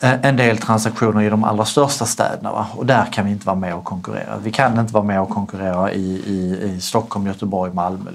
eh, 0.00 0.24
en 0.26 0.36
del 0.36 0.58
transaktioner 0.58 1.22
i 1.22 1.30
de 1.30 1.44
allra 1.44 1.64
största 1.64 2.06
städerna 2.06 2.52
va? 2.52 2.66
och 2.76 2.86
där 2.86 3.12
kan 3.12 3.24
vi 3.24 3.30
inte 3.30 3.46
vara 3.46 3.56
med 3.56 3.74
och 3.74 3.84
konkurrera. 3.84 4.38
Vi 4.42 4.52
kan 4.52 4.80
inte 4.80 4.92
vara 4.94 5.04
med 5.04 5.20
och 5.20 5.30
konkurrera 5.30 5.92
i, 5.92 6.22
i, 6.26 6.72
i 6.76 6.80
Stockholm, 6.80 7.26
Göteborg, 7.26 7.72
Malmö. 7.74 8.10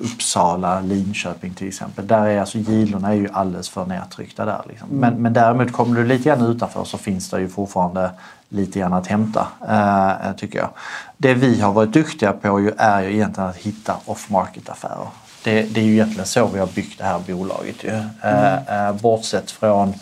Eh, 0.00 0.04
Uppsala, 0.04 0.80
Linköping 0.80 1.54
till 1.54 1.68
exempel. 1.68 2.06
Där 2.06 2.26
är 2.26 2.40
alltså 2.40 2.58
gilorna 2.58 3.08
är 3.08 3.14
ju 3.14 3.28
alldeles 3.32 3.68
för 3.68 3.86
nedtryckta 3.86 4.44
där. 4.44 4.62
Liksom. 4.68 4.88
Mm. 4.88 5.00
Men, 5.00 5.22
men 5.22 5.32
däremot 5.32 5.72
kommer 5.72 5.96
du 5.96 6.06
lite 6.06 6.28
grann 6.28 6.42
utanför 6.42 6.84
så 6.84 6.98
finns 6.98 7.30
det 7.30 7.40
ju 7.40 7.48
fortfarande 7.48 8.10
lite 8.48 8.78
grann 8.78 8.92
att 8.92 9.06
hämta 9.06 9.46
eh, 9.68 10.32
tycker 10.36 10.58
jag. 10.58 10.68
Det 11.16 11.34
vi 11.34 11.60
har 11.60 11.72
varit 11.72 11.92
duktiga 11.92 12.32
på 12.32 12.60
ju 12.60 12.72
är 12.78 13.02
ju 13.02 13.14
egentligen 13.14 13.50
att 13.50 13.56
hitta 13.56 13.96
off-market 14.04 14.68
affärer. 14.68 15.08
Det, 15.44 15.62
det, 15.62 15.80
är 15.80 15.84
ju 15.84 15.92
egentligen 15.92 16.26
så 16.26 16.46
vi 16.46 16.58
har 16.58 16.66
byggt 16.66 16.98
det 16.98 17.04
här 17.04 17.18
bolaget 17.26 17.84
ju. 17.84 17.88
Eh, 17.88 18.04
mm. 18.22 18.88
Eh, 18.88 19.02
bortsett 19.02 19.50
från 19.50 19.94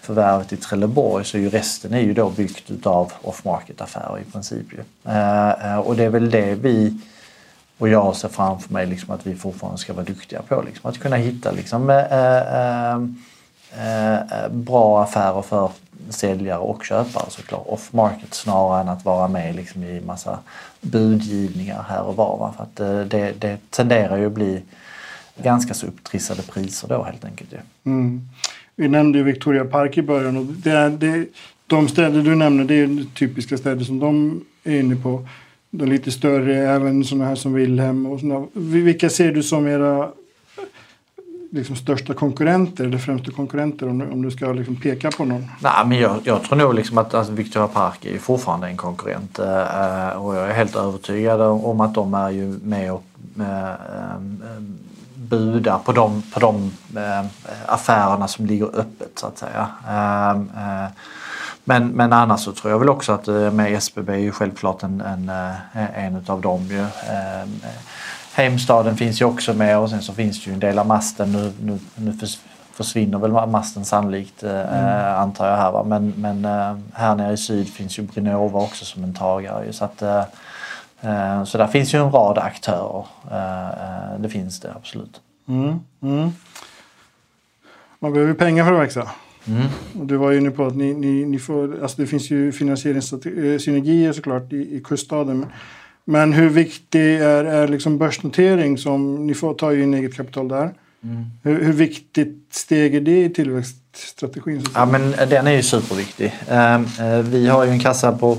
förvärvet 0.00 0.52
i 0.52 0.56
Trelleborg 0.56 1.24
så 1.24 1.36
är 1.36 1.40
ju 1.40 1.50
resten 1.50 1.94
är 1.94 2.00
ju 2.00 2.14
då 2.14 2.30
byggt 2.30 2.70
utav 2.70 3.12
off-market 3.22 3.80
affärer 3.80 4.18
i 4.18 4.32
princip. 4.32 4.66
Ju. 4.72 5.10
Eh, 5.12 5.72
eh, 5.72 5.78
och 5.78 5.96
det 5.96 6.04
är 6.04 6.10
väl 6.10 6.30
det 6.30 6.54
vi 6.54 7.00
och 7.78 7.88
jag 7.88 8.16
ser 8.16 8.28
framför 8.28 8.72
mig 8.72 8.86
liksom 8.86 9.14
att 9.14 9.26
vi 9.26 9.34
fortfarande 9.34 9.78
ska 9.78 9.92
vara 9.92 10.04
duktiga 10.04 10.42
på 10.42 10.62
liksom, 10.66 10.90
att 10.90 10.98
kunna 10.98 11.16
hitta 11.16 11.50
liksom, 11.50 11.90
äh, 11.90 11.96
äh, 11.96 12.98
äh, 14.14 14.48
bra 14.50 15.02
affärer 15.02 15.42
för 15.42 15.70
säljare 16.08 16.58
och 16.58 16.84
köpare 16.84 17.30
såklart. 17.30 17.66
Off 17.66 17.92
market 17.92 18.34
snarare 18.34 18.80
än 18.80 18.88
att 18.88 19.04
vara 19.04 19.28
med 19.28 19.56
liksom, 19.56 19.84
i 19.84 20.00
massa 20.00 20.38
budgivningar 20.80 21.84
här 21.88 22.02
och 22.02 22.16
var. 22.16 22.38
Va? 22.38 22.54
För 22.56 22.62
att 22.62 22.80
eh, 22.80 23.00
det, 23.00 23.32
det 23.40 23.58
tenderar 23.70 24.16
ju 24.16 24.26
att 24.26 24.32
bli 24.32 24.62
ganska 25.42 25.74
så 25.74 25.86
upptrissade 25.86 26.42
priser 26.42 26.88
då 26.88 27.02
helt 27.02 27.24
enkelt. 27.24 27.52
Ja. 27.52 27.58
Mm. 27.84 28.28
Vi 28.76 28.88
nämnde 28.88 29.18
ju 29.18 29.24
Victoria 29.24 29.64
Park 29.64 29.98
i 29.98 30.02
början 30.02 30.36
och 30.36 30.44
det, 30.44 30.88
det, 30.88 31.26
de 31.66 31.88
städer 31.88 32.22
du 32.22 32.34
nämner 32.34 32.64
det 32.64 32.74
är 32.74 33.14
typiska 33.14 33.58
städer 33.58 33.84
som 33.84 33.98
de 33.98 34.44
är 34.64 34.80
inne 34.80 34.96
på 34.96 35.28
de 35.78 35.86
lite 35.86 36.10
större, 36.10 36.68
även 36.68 37.04
sådana 37.04 37.24
här 37.24 37.34
som 37.34 37.52
Wilhelm. 37.54 38.06
Och 38.06 38.20
såna. 38.20 38.46
Vilka 38.52 39.10
ser 39.10 39.32
du 39.32 39.42
som 39.42 39.66
era 39.66 40.08
liksom, 41.50 41.76
största 41.76 42.14
konkurrenter 42.14 42.84
eller 42.84 42.98
främsta 42.98 43.30
konkurrenter 43.30 43.88
om 43.88 43.98
du, 43.98 44.06
om 44.06 44.22
du 44.22 44.30
ska 44.30 44.52
liksom, 44.52 44.76
peka 44.76 45.10
på 45.10 45.24
någon? 45.24 45.46
Nej, 45.60 45.86
men 45.86 45.98
jag, 45.98 46.16
jag 46.24 46.42
tror 46.42 46.58
nog 46.58 46.74
liksom 46.74 46.98
att 46.98 47.14
alltså, 47.14 47.32
Victoria 47.32 47.68
Park 47.68 48.04
är 48.04 48.18
fortfarande 48.18 48.66
en 48.66 48.76
konkurrent 48.76 49.38
eh, 49.38 50.08
och 50.08 50.36
jag 50.36 50.50
är 50.50 50.54
helt 50.54 50.76
övertygad 50.76 51.40
om 51.40 51.80
att 51.80 51.94
de 51.94 52.14
är 52.14 52.30
ju 52.30 52.58
med 52.62 52.92
och 52.92 53.04
eh, 53.38 53.70
eh 53.70 53.76
budar 55.16 55.78
på 55.78 55.92
de, 55.92 56.22
på 56.22 56.40
de 56.40 56.72
eh, 56.96 57.26
affärerna 57.66 58.28
som 58.28 58.46
ligger 58.46 58.66
öppet 58.66 59.10
så 59.14 59.26
att 59.26 59.38
säga. 59.38 59.68
Eh, 59.88 60.86
men, 61.64 61.88
men 61.88 62.12
annars 62.12 62.40
så 62.40 62.52
tror 62.52 62.70
jag 62.72 62.78
väl 62.78 62.88
också 62.88 63.12
att 63.12 63.28
eh, 63.28 63.50
med 63.50 63.74
SBB 63.74 64.12
är 64.12 64.18
ju 64.18 64.32
självklart 64.32 64.82
en, 64.82 65.00
en, 65.00 65.28
eh, 65.28 66.04
en 66.04 66.16
utav 66.16 66.40
dem 66.40 66.66
ju. 66.70 66.80
Eh, 66.80 67.48
Heimstaden 68.34 68.96
finns 68.96 69.20
ju 69.20 69.24
också 69.24 69.54
med 69.54 69.78
och 69.78 69.90
sen 69.90 70.02
så 70.02 70.12
finns 70.12 70.44
det 70.44 70.50
ju 70.50 70.54
en 70.54 70.60
del 70.60 70.78
av 70.78 70.86
masten. 70.86 71.32
Nu, 71.32 71.52
nu, 71.60 71.78
nu 71.94 72.18
försvinner 72.72 73.18
väl 73.18 73.46
masten 73.46 73.84
sannolikt 73.84 74.42
mm. 74.42 75.16
antar 75.16 75.48
jag 75.48 75.56
här 75.56 75.72
va? 75.72 75.84
Men, 75.84 76.12
men 76.16 76.44
här 76.92 77.14
nere 77.14 77.32
i 77.32 77.36
syd 77.36 77.68
finns 77.68 77.98
ju 77.98 78.02
Brinova 78.02 78.60
också 78.60 78.84
som 78.84 79.04
en 79.04 79.14
tagare. 79.14 79.72
Så, 79.72 79.84
att, 79.84 79.98
så 81.48 81.58
där 81.58 81.66
finns 81.66 81.94
ju 81.94 82.04
en 82.04 82.10
rad 82.10 82.38
aktörer. 82.38 83.04
Det 84.18 84.28
finns 84.28 84.60
det 84.60 84.72
absolut. 84.76 85.20
Mm. 85.48 85.80
Mm. 86.02 86.32
Man 87.98 88.12
behöver 88.12 88.34
pengar 88.34 88.64
för 88.64 88.72
att 88.72 88.80
växa. 88.80 89.10
Mm. 89.48 89.66
Du 89.92 90.16
var 90.16 90.30
ju 90.30 90.38
inne 90.38 90.50
på 90.50 90.66
att 90.66 90.76
ni, 90.76 90.94
ni, 90.94 91.24
ni 91.24 91.38
får, 91.38 91.82
alltså 91.82 92.00
det 92.00 92.06
finns 92.06 92.30
ju 92.30 92.52
finansieringssynergier 92.52 94.12
såklart 94.12 94.52
i, 94.52 94.76
i 94.76 94.80
kuststaden. 94.84 95.46
Men 96.04 96.32
hur 96.32 96.48
viktig 96.48 97.14
är, 97.14 97.44
är 97.44 97.68
liksom 97.68 97.98
börsnotering 97.98 98.78
som 98.78 99.26
ni 99.26 99.34
får 99.34 99.54
ta 99.54 99.74
in 99.74 99.94
eget 99.94 100.16
kapital 100.16 100.48
där? 100.48 100.74
Mm. 101.04 101.24
Hur, 101.42 101.64
hur, 101.64 101.72
viktigt 101.72 102.48
steg 102.50 102.94
är 102.94 103.00
det 103.00 103.24
i 103.24 103.30
tillväxtstrategin? 103.30 104.62
Ja, 104.74 104.86
men 104.86 105.14
den 105.28 105.46
är 105.46 105.52
ju 105.52 105.62
superviktig. 105.62 106.34
Ehm, 106.48 106.86
eh, 107.00 107.18
vi 107.18 107.46
har 107.46 107.64
ju 107.64 107.70
en 107.70 107.80
kassa 107.80 108.12
på 108.12 108.38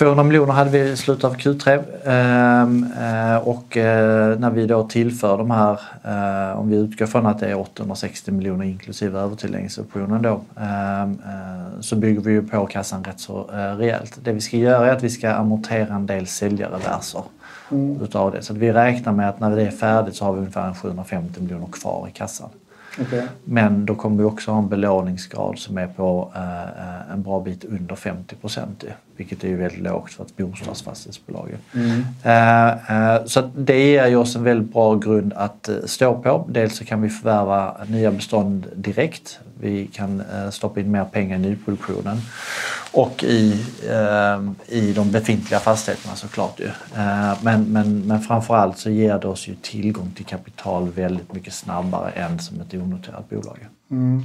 200 0.00 0.22
miljoner 0.22 0.52
hade 0.52 0.70
vi 0.70 0.78
i 0.78 0.96
slutet 0.96 1.24
av 1.24 1.36
Q3 1.36 1.82
ehm, 2.04 2.86
eh, 3.00 3.48
och 3.48 3.76
eh, 3.76 4.38
när 4.38 4.50
vi 4.50 4.66
då 4.66 4.88
tillför 4.88 5.38
de 5.38 5.50
här, 5.50 5.80
eh, 6.04 6.60
om 6.60 6.70
vi 6.70 6.76
utgår 6.76 7.06
från 7.06 7.26
att 7.26 7.38
det 7.38 7.50
är 7.50 7.58
860 7.58 8.30
miljoner 8.32 8.64
inklusive 8.64 9.18
övertilläggsoptionen 9.18 10.22
då, 10.22 10.40
ehm, 10.60 11.18
så 11.80 11.96
bygger 11.96 12.20
vi 12.20 12.32
ju 12.32 12.42
på 12.42 12.66
kassan 12.66 13.04
rätt 13.04 13.20
så 13.20 13.42
rejält. 13.78 14.18
Det 14.22 14.32
vi 14.32 14.40
ska 14.40 14.56
göra 14.56 14.86
är 14.86 14.96
att 14.96 15.02
vi 15.02 15.10
ska 15.10 15.30
amortera 15.30 15.94
en 15.94 16.06
del 16.06 16.26
säljarreverser 16.26 17.22
mm. 17.70 18.02
utav 18.02 18.32
det. 18.32 18.42
Så 18.42 18.54
vi 18.54 18.72
räknar 18.72 19.12
med 19.12 19.28
att 19.28 19.40
när 19.40 19.56
det 19.56 19.62
är 19.62 19.70
färdigt 19.70 20.14
så 20.14 20.24
har 20.24 20.32
vi 20.32 20.38
ungefär 20.38 20.74
750 20.74 21.40
miljoner 21.40 21.66
kvar 21.66 22.08
i 22.08 22.12
kassan. 22.12 22.48
Okay. 22.98 23.22
Men 23.44 23.86
då 23.86 23.94
kommer 23.94 24.16
vi 24.16 24.24
också 24.24 24.50
ha 24.50 24.58
en 24.58 24.68
belåningsgrad 24.68 25.58
som 25.58 25.78
är 25.78 25.86
på 25.86 26.32
eh, 26.34 27.12
en 27.12 27.22
bra 27.22 27.40
bit 27.40 27.64
under 27.64 27.94
50 27.94 28.36
procent. 28.36 28.84
Vilket 29.16 29.44
är 29.44 29.48
ju 29.48 29.56
väldigt 29.56 29.80
lågt 29.80 30.12
för 30.12 30.24
ett 30.24 30.36
bostadsfastighetsbolag. 30.36 31.48
Mm. 31.74 32.04
Eh, 32.22 33.14
eh, 33.14 33.24
så 33.24 33.50
det 33.56 33.90
ger 33.90 34.06
ju 34.06 34.16
oss 34.16 34.36
en 34.36 34.44
väldigt 34.44 34.72
bra 34.72 34.94
grund 34.94 35.32
att 35.32 35.68
eh, 35.68 35.74
stå 35.84 36.14
på. 36.14 36.46
Dels 36.48 36.76
så 36.76 36.84
kan 36.84 37.02
vi 37.02 37.08
förvärva 37.08 37.76
nya 37.86 38.10
bestånd 38.10 38.66
direkt. 38.74 39.38
Vi 39.60 39.86
kan 39.86 40.20
eh, 40.20 40.50
stoppa 40.50 40.80
in 40.80 40.90
mer 40.90 41.04
pengar 41.04 41.36
i 41.36 41.40
nyproduktionen 41.40 42.16
och 42.92 43.24
i, 43.24 43.64
eh, 43.88 44.76
i 44.78 44.92
de 44.92 45.10
befintliga 45.10 45.60
fastigheterna 45.60 46.16
såklart. 46.16 46.60
Ju. 46.60 46.66
Eh, 46.66 47.38
men, 47.42 47.72
men, 47.72 48.00
men 48.06 48.20
framförallt 48.20 48.78
så 48.78 48.90
ger 48.90 49.18
det 49.18 49.28
oss 49.28 49.48
ju 49.48 49.54
tillgång 49.54 50.10
till 50.16 50.24
kapital 50.24 50.88
väldigt 50.88 51.32
mycket 51.32 51.52
snabbare 51.52 52.10
än 52.10 52.38
som 52.38 52.60
ett 52.60 52.74
onoterat 52.74 53.30
bolag. 53.30 53.58
Mm. 53.90 54.22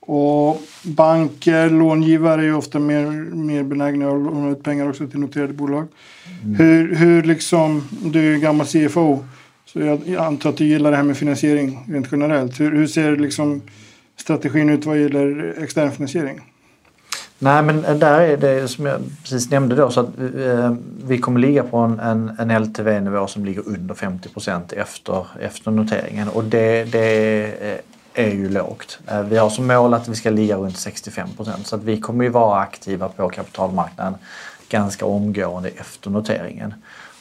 Och 0.00 0.62
banker, 0.82 1.70
långivare 1.70 2.40
är 2.40 2.44
ju 2.44 2.54
ofta 2.54 2.78
mer, 2.78 3.06
mer 3.34 3.62
benägna 3.62 4.06
att 4.06 4.22
låna 4.22 4.50
ut 4.50 4.62
pengar 4.62 4.88
också 4.88 5.06
till 5.06 5.20
noterade 5.20 5.52
bolag. 5.52 5.88
Mm. 6.42 6.54
Hur, 6.54 6.94
hur 6.94 7.22
liksom, 7.22 7.88
du 8.02 8.34
är 8.34 8.38
gammal 8.38 8.66
CFO, 8.66 9.24
så 9.64 9.80
jag 9.80 10.14
antar 10.14 10.50
att 10.50 10.56
du 10.56 10.66
gillar 10.66 10.90
det 10.90 10.96
här 10.96 11.04
med 11.04 11.16
finansiering 11.16 11.84
rent 11.88 12.08
generellt. 12.12 12.60
Hur, 12.60 12.72
hur 12.72 12.86
ser 12.86 13.16
liksom 13.16 13.62
strategin 14.16 14.70
ut 14.70 14.84
vad 14.84 15.00
gäller 15.00 15.54
extern 15.62 15.92
finansiering? 15.92 16.40
Nej 17.38 17.62
men 17.62 17.98
där 17.98 18.20
är 18.20 18.36
det 18.36 18.68
som 18.68 18.86
jag 18.86 19.00
precis 19.22 19.50
nämnde 19.50 19.74
då 19.74 19.90
så 19.90 20.00
att 20.00 20.06
eh, 20.38 20.74
vi 21.04 21.18
kommer 21.18 21.40
ligga 21.40 21.62
på 21.62 21.76
en, 21.76 22.00
en, 22.00 22.36
en 22.38 22.62
LTV-nivå 22.62 23.26
som 23.26 23.44
ligger 23.44 23.68
under 23.68 23.94
50 23.94 24.28
efter, 24.76 25.26
efter 25.40 25.70
noteringen 25.70 26.28
och 26.28 26.44
det, 26.44 26.84
det 26.84 27.80
är 28.14 28.30
ju 28.30 28.48
lågt. 28.48 28.98
Eh, 29.06 29.22
vi 29.22 29.36
har 29.36 29.50
som 29.50 29.66
mål 29.66 29.94
att 29.94 30.08
vi 30.08 30.14
ska 30.14 30.30
ligga 30.30 30.56
runt 30.56 30.76
65 30.76 31.28
procent 31.36 31.66
så 31.66 31.76
att 31.76 31.84
vi 31.84 32.00
kommer 32.00 32.24
ju 32.24 32.30
vara 32.30 32.60
aktiva 32.60 33.08
på 33.08 33.28
kapitalmarknaden 33.28 34.14
ganska 34.68 35.06
omgående 35.06 35.68
efter 35.68 36.10
noteringen. 36.10 36.74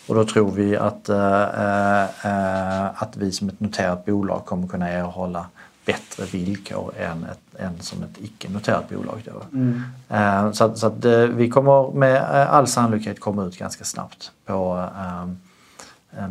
Och 0.07 0.15
då 0.15 0.25
tror 0.25 0.51
vi 0.51 0.77
att, 0.77 1.09
äh, 1.09 2.03
äh, 2.03 3.03
att 3.03 3.17
vi 3.17 3.31
som 3.31 3.49
ett 3.49 3.59
noterat 3.59 4.05
bolag 4.05 4.45
kommer 4.45 4.67
kunna 4.67 4.89
erhålla 4.89 5.45
bättre 5.85 6.25
villkor 6.25 6.93
än, 6.99 7.23
ett, 7.31 7.39
än 7.59 7.79
som 7.79 8.03
ett 8.03 8.17
icke-noterat 8.21 8.89
bolag. 8.89 9.21
Då. 9.25 9.57
Mm. 9.57 10.53
Så, 10.53 10.75
så 10.75 10.87
att, 10.87 11.05
uh, 11.05 11.25
vi 11.25 11.49
kommer 11.49 11.91
med 11.91 12.21
all 12.49 12.67
sannolikhet 12.67 13.19
komma 13.19 13.45
ut 13.45 13.57
ganska 13.57 13.83
snabbt 13.83 14.31
på, 14.45 14.89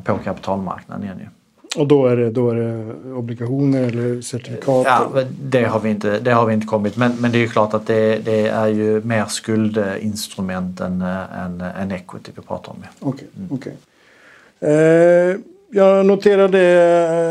på 0.05 0.19
kapitalmarknaden 0.19 1.05
igen. 1.05 1.31
Och 1.77 1.87
då 1.87 2.07
är, 2.07 2.17
det, 2.17 2.31
då 2.31 2.51
är 2.51 2.55
det 2.55 2.95
obligationer 3.13 3.83
eller 3.83 4.21
certifikat? 4.21 4.87
Ja, 4.87 5.25
det 5.43 5.65
har 5.65 5.81
vi 5.81 5.91
inte, 5.91 6.21
det 6.21 6.31
har 6.31 6.47
vi 6.47 6.55
inte 6.55 6.67
kommit. 6.67 6.97
Men, 6.97 7.13
men 7.21 7.33
det 7.33 7.39
är 7.39 7.41
ju 7.41 7.49
klart 7.49 7.75
att 7.75 7.87
det, 7.87 8.19
det 8.19 8.49
är 8.49 8.67
ju 8.67 9.01
mer 9.05 9.25
skuldinstrument 9.25 10.81
än, 10.81 11.03
än, 11.03 11.61
än 11.61 11.93
equity 11.93 12.33
vi 12.35 12.43
pratar 12.43 12.73
om. 12.73 12.85
Okej. 13.01 13.29
Okay, 13.49 13.73
okay. 14.61 14.73
eh, 14.73 15.37
jag 15.75 16.07
noterade 16.07 16.61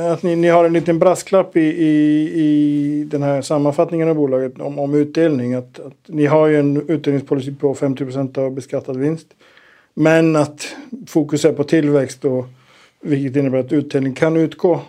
eh, 0.05 0.11
att 0.11 0.23
ni, 0.23 0.35
ni, 0.35 0.47
har 0.47 0.65
en 0.65 0.73
liten 0.73 0.99
brasklapp 0.99 1.57
i, 1.57 1.61
i, 1.61 2.31
i 2.35 3.03
den 3.03 3.23
här 3.23 3.41
sammanfattningen 3.41 4.09
av 4.09 4.15
bolaget 4.15 4.61
om, 4.61 4.79
om 4.79 4.93
utdelning. 4.93 5.53
Att, 5.53 5.79
att, 5.79 5.93
ni 6.05 6.25
har 6.25 6.47
ju 6.47 6.59
en 6.59 6.89
utdelningspolicy 6.89 7.55
på 7.55 7.73
50% 7.75 8.39
av 8.39 8.51
beskattad 8.51 8.97
vinst. 8.97 9.27
Men 9.93 10.35
att 10.35 10.75
fokus 11.07 11.45
är 11.45 11.53
på 11.53 11.63
tillväxt 11.63 12.25
och 12.25 12.45
vilket 13.01 13.35
innebär 13.35 13.59
att 13.59 13.73
utdelning 13.73 14.13
kan 14.13 14.37
utgå 14.37 14.81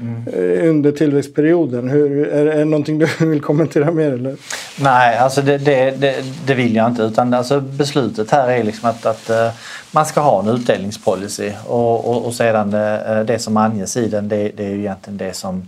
mm. 0.00 0.24
Eh, 0.26 0.68
under 0.68 0.92
tillväxtperioden. 0.92 1.88
Hur, 1.88 2.28
är, 2.28 2.46
är 2.46 2.58
det 2.58 2.64
någonting 2.64 2.98
du 2.98 3.08
vill 3.26 3.40
kommentera 3.40 3.90
mer? 3.90 4.12
Eller? 4.12 4.36
Nej, 4.80 5.18
alltså 5.18 5.42
det, 5.42 5.58
det, 5.58 5.90
det, 5.90 6.24
det, 6.46 6.54
vill 6.54 6.76
jag 6.76 6.86
inte. 6.86 7.02
Utan 7.02 7.34
alltså 7.34 7.60
beslutet 7.60 8.30
här 8.30 8.48
är 8.48 8.64
liksom 8.64 8.90
att, 8.90 9.06
att 9.06 9.30
eh, 9.30 9.50
man 9.92 10.06
ska 10.06 10.20
ha 10.20 10.42
en 10.42 10.48
utdelningspolicy 10.48 11.52
och, 11.66 12.08
och, 12.08 12.26
och 12.26 12.34
sedan 12.34 12.70
det, 12.70 13.24
det 13.26 13.38
som 13.38 13.56
anges 13.56 13.96
i 13.96 14.08
den 14.08 14.28
det, 14.28 14.50
det 14.56 14.64
är 14.64 14.70
ju 14.70 14.78
egentligen 14.78 15.16
det 15.16 15.32
som 15.32 15.66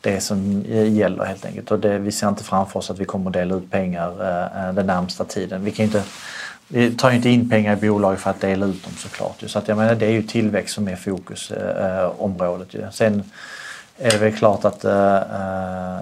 det 0.00 0.20
som 0.20 0.64
gäller 0.68 1.24
helt 1.24 1.44
enkelt. 1.44 1.70
Och 1.70 1.78
det, 1.78 1.98
vi 1.98 2.12
ser 2.12 2.28
inte 2.28 2.44
framför 2.44 2.78
oss 2.78 2.90
att 2.90 2.98
vi 2.98 3.04
kommer 3.04 3.30
att 3.30 3.34
dela 3.34 3.54
ut 3.54 3.70
pengar 3.70 4.08
uh, 4.10 4.74
den 4.74 4.86
närmsta 4.86 5.24
tiden. 5.24 5.64
Vi 5.64 5.70
kan 5.70 5.84
inte 5.84 6.02
vi 6.72 6.90
tar 6.90 7.10
ju 7.10 7.16
inte 7.16 7.28
in 7.28 7.50
pengar 7.50 7.72
i 7.72 7.88
bolag 7.88 8.18
för 8.18 8.30
att 8.30 8.40
dela 8.40 8.66
ut 8.66 8.84
dem 8.84 8.92
såklart. 8.96 9.42
Så 9.46 9.58
att 9.58 9.68
jag 9.68 9.76
menar, 9.76 9.94
det 9.94 10.06
är 10.06 10.10
ju 10.10 10.22
tillväxt 10.22 10.74
som 10.74 10.88
är 10.88 10.96
fokusområdet. 10.96 12.74
Eh, 12.74 12.90
Sen 12.90 13.22
är 14.00 14.10
det 14.10 14.18
väl 14.18 14.32
klart 14.32 14.64
att 14.64 14.84
eh, 14.84 15.16
eh, 15.16 15.98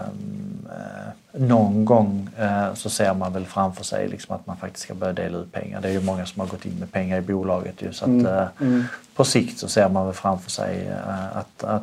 någon 1.33 1.85
gång 1.85 2.29
eh, 2.39 2.75
så 2.75 2.91
ser 2.91 3.15
man 3.15 3.33
väl 3.33 3.47
framför 3.47 3.85
sig 3.85 4.09
liksom 4.09 4.35
att 4.35 4.47
man 4.47 4.57
faktiskt 4.57 4.85
ska 4.85 4.95
börja 4.95 5.13
dela 5.13 5.39
ut 5.39 5.53
pengar. 5.53 5.81
Det 5.81 5.89
är 5.89 5.93
ju 5.93 6.01
många 6.01 6.27
som 6.27 6.41
har 6.41 6.47
gått 6.47 6.67
in 6.67 6.77
med 6.81 6.93
pengar 6.93 7.19
i 7.19 7.21
bolaget. 7.21 7.83
Ju, 7.83 7.93
så 7.93 8.05
att, 8.05 8.09
mm. 8.09 8.27
Eh, 8.27 8.47
mm. 8.61 8.85
På 9.15 9.25
sikt 9.25 9.59
så 9.59 9.69
ser 9.69 9.89
man 9.89 10.07
väl 10.07 10.15
framför 10.15 10.51
sig 10.51 10.89
eh, 10.89 11.37
att, 11.37 11.65
att, 11.65 11.83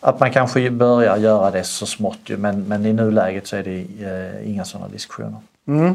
att 0.00 0.20
man 0.20 0.32
kanske 0.32 0.70
börjar 0.70 1.16
göra 1.16 1.50
det 1.50 1.64
så 1.64 1.86
smått. 1.86 2.20
Ju, 2.26 2.36
men, 2.36 2.64
men 2.64 2.86
i 2.86 2.92
nuläget 2.92 3.46
så 3.46 3.56
är 3.56 3.62
det 3.62 3.84
inga 4.44 4.64
sådana 4.64 4.88
diskussioner. 4.88 5.40
Mm. 5.68 5.94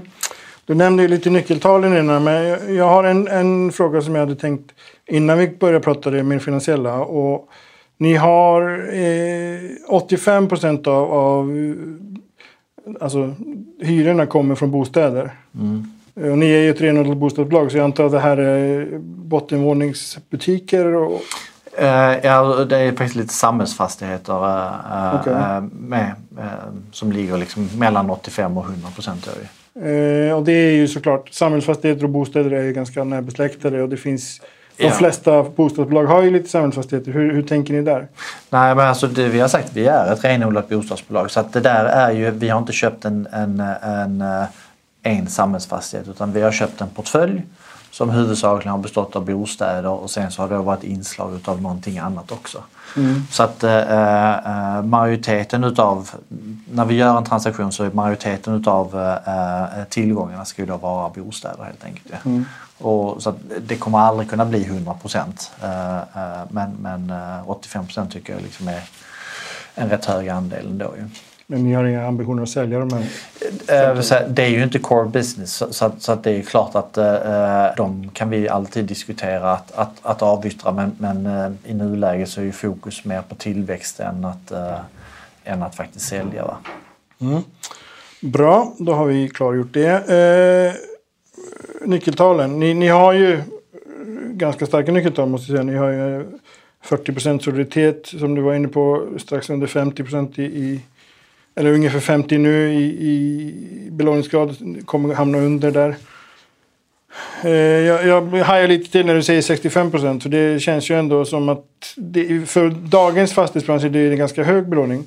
Du 0.65 0.75
nämnde 0.75 1.03
ju 1.03 1.09
lite 1.09 1.29
nyckeltalen 1.29 1.97
innan, 1.97 2.23
men 2.23 2.75
jag 2.75 2.89
har 2.89 3.03
en, 3.03 3.27
en 3.27 3.71
fråga 3.71 4.01
som 4.01 4.15
jag 4.15 4.19
hade 4.19 4.35
tänkt 4.35 4.71
innan 5.05 5.37
vi 5.37 5.47
började 5.47 5.79
prata 5.79 6.09
det 6.09 6.23
mer 6.23 6.39
finansiella. 6.39 6.95
Och 6.95 7.49
ni 7.97 8.13
har 8.13 8.89
eh, 8.93 9.59
85 9.87 10.47
procent 10.47 10.87
av, 10.87 11.11
av 11.13 11.57
alltså, 13.01 13.35
hyrorna 13.81 14.25
kommer 14.25 14.55
från 14.55 14.71
bostäder. 14.71 15.31
Mm. 15.55 15.91
Och 16.31 16.37
ni 16.37 16.51
är 16.51 16.61
ju 16.61 16.69
ett 16.69 16.81
renodlat 16.81 17.17
bostadsbolag 17.17 17.71
så 17.71 17.77
jag 17.77 17.83
antar 17.83 18.05
att 18.05 18.11
det 18.11 18.19
här 18.19 18.37
är 18.37 18.99
bottenvåningsbutiker? 19.01 20.95
Och... 20.95 21.21
Uh, 21.81 22.17
ja, 22.23 22.65
det 22.69 22.77
är 22.77 22.91
faktiskt 22.91 23.15
lite 23.15 23.33
samhällsfastigheter 23.33 24.33
uh, 24.33 25.21
okay. 25.21 25.33
uh, 25.33 25.63
med, 25.79 26.15
som 26.91 27.11
ligger 27.11 27.37
liksom 27.37 27.69
mellan 27.77 28.09
85 28.09 28.57
och 28.57 28.65
100 28.65 28.87
procent. 28.95 29.29
Eh, 29.85 30.33
och 30.33 30.43
det 30.43 30.51
är 30.51 30.71
ju 30.71 30.87
såklart, 30.87 31.33
samhällsfastigheter 31.33 32.03
och 32.03 32.09
bostäder 32.09 32.51
är 32.51 32.63
ju 32.63 32.73
ganska 32.73 33.03
närbesläktade 33.03 33.81
och 33.81 33.89
det 33.89 33.97
finns 33.97 34.41
de 34.77 34.83
ja. 34.83 34.91
flesta 34.91 35.43
bostadsbolag 35.43 36.05
har 36.05 36.23
ju 36.23 36.31
lite 36.31 36.49
samhällsfastigheter. 36.49 37.11
Hur, 37.11 37.33
hur 37.33 37.43
tänker 37.43 37.73
ni 37.73 37.81
där? 37.81 38.07
Nej 38.49 38.75
men 38.75 38.87
alltså 38.87 39.07
det, 39.07 39.27
vi 39.27 39.39
har 39.39 39.47
sagt 39.47 39.65
att 39.65 39.75
vi 39.75 39.85
är 39.85 40.13
ett 40.13 40.23
renodlat 40.23 40.69
bostadsbolag 40.69 41.31
så 41.31 41.39
att 41.39 41.53
det 41.53 41.59
där 41.59 41.85
är 41.85 42.11
ju, 42.11 42.31
vi 42.31 42.49
har 42.49 42.59
inte 42.59 42.73
köpt 42.73 43.05
en, 43.05 43.27
en, 43.31 43.59
en, 43.81 44.21
eh, 44.21 44.43
en 45.03 45.27
samhällsfastighet 45.27 46.07
utan 46.07 46.33
vi 46.33 46.41
har 46.41 46.51
köpt 46.51 46.81
en 46.81 46.89
portfölj 46.89 47.43
som 47.91 48.09
huvudsakligen 48.09 48.71
har 48.71 48.79
bestått 48.79 49.15
av 49.15 49.25
bostäder 49.25 49.89
och 49.89 50.11
sen 50.11 50.31
så 50.31 50.41
har 50.41 50.49
det 50.49 50.57
varit 50.57 50.83
inslag 50.83 51.39
av 51.45 51.61
någonting 51.61 51.97
annat 51.97 52.31
också. 52.31 52.63
Mm. 52.97 53.21
Så 53.31 53.43
att 53.43 53.63
eh, 53.63 54.31
eh, 54.31 54.83
majoriteten 54.83 55.63
utav, 55.63 56.09
när 56.71 56.85
vi 56.85 56.95
gör 56.95 57.17
en 57.17 57.25
transaktion 57.25 57.71
så 57.71 57.83
är 57.83 57.91
majoriteten 57.91 58.55
utav 58.55 59.15
eh, 59.27 59.83
tillgångarna 59.89 60.45
ska 60.45 60.61
ju 60.61 60.65
då 60.65 60.77
vara 60.77 61.09
bostäder 61.09 61.63
helt 61.63 61.85
enkelt. 61.85 62.07
Ja. 62.11 62.17
Mm. 62.25 62.45
Och, 62.77 63.23
så 63.23 63.33
det 63.61 63.75
kommer 63.75 63.99
aldrig 63.99 64.29
kunna 64.29 64.45
bli 64.45 64.63
100 64.63 64.93
procent. 64.93 65.51
Eh, 65.63 65.97
eh, 65.97 66.41
men, 66.49 66.71
men 66.81 67.13
85 67.45 67.81
eh, 67.81 67.85
procent 67.85 68.11
tycker 68.11 68.33
jag 68.33 68.41
liksom 68.41 68.67
är 68.67 68.81
en 69.75 69.89
rätt 69.89 70.05
hög 70.05 70.29
andel 70.29 70.65
ändå. 70.65 70.93
Ju. 70.97 71.09
Men 71.47 71.63
ni 71.63 71.73
har 71.73 71.83
inga 71.85 72.07
ambitioner 72.07 72.43
att 72.43 72.49
sälja 72.49 72.79
de 72.79 72.93
här? 72.93 74.27
Det 74.27 74.43
är 74.43 74.49
ju 74.49 74.63
inte 74.63 74.79
core 74.79 75.09
business 75.09 75.63
så, 75.71 75.91
så 75.99 76.11
att 76.11 76.23
det 76.23 76.31
är 76.31 76.41
klart 76.41 76.75
att 76.75 76.93
de 77.77 78.09
kan 78.13 78.29
vi 78.29 78.49
alltid 78.49 78.85
diskutera 78.85 79.51
att, 79.51 79.71
att, 79.71 79.91
att 80.01 80.21
avyttra 80.21 80.71
men, 80.71 80.95
men 80.97 81.57
i 81.65 81.73
nuläget 81.73 82.29
så 82.29 82.41
är 82.41 82.45
ju 82.45 82.51
fokus 82.51 83.05
mer 83.05 83.21
på 83.21 83.35
tillväxt 83.35 83.99
än 83.99 84.25
att, 84.25 84.51
än 85.43 85.63
att 85.63 85.75
faktiskt 85.75 86.05
sälja. 86.05 86.45
Va? 86.45 86.57
Mm. 87.21 87.43
Bra, 88.21 88.73
då 88.77 88.93
har 88.93 89.05
vi 89.05 89.29
klargjort 89.29 89.73
det. 89.73 90.09
Eh, 90.09 90.73
nyckeltalen. 91.87 92.59
Ni, 92.59 92.73
ni 92.73 92.87
har 92.87 93.13
ju 93.13 93.33
eh, 93.33 93.41
ganska 94.31 94.65
starka 94.65 94.91
nyckeltal 94.91 95.29
måste 95.29 95.51
jag 95.51 95.57
säga. 95.57 95.71
Ni 95.71 95.77
har 95.77 95.89
ju 95.89 96.19
eh, 96.19 96.25
40% 96.83 97.39
soliditet 97.39 98.05
som 98.05 98.35
du 98.35 98.41
var 98.41 98.55
inne 98.55 98.67
på. 98.67 99.07
Strax 99.17 99.49
under 99.49 99.67
50 99.67 100.41
i, 100.41 100.43
i 100.43 100.81
eller 101.55 101.73
ungefär 101.73 101.99
50 101.99 102.37
nu 102.37 102.73
i, 102.73 102.83
i 102.83 103.89
belåningsgrad. 103.91 104.55
Kommer 104.85 105.13
hamna 105.13 105.37
under 105.37 105.71
där. 105.71 105.95
Eh, 107.43 107.51
jag, 107.51 108.05
jag 108.05 108.43
hajar 108.43 108.67
lite 108.67 108.91
till 108.91 109.05
när 109.05 109.15
du 109.15 109.23
säger 109.23 109.41
65 109.41 109.91
procent. 109.91 110.23
För 110.23 110.29
det 110.29 110.59
känns 110.59 110.89
ju 110.89 110.99
ändå 110.99 111.25
som 111.25 111.49
att 111.49 111.93
det, 111.95 112.49
för 112.49 112.69
dagens 112.69 113.33
fastighetsbransch 113.33 113.83
är 113.83 113.89
det 113.89 113.99
en 113.99 114.17
ganska 114.17 114.43
hög 114.43 114.69
belåning. 114.69 115.03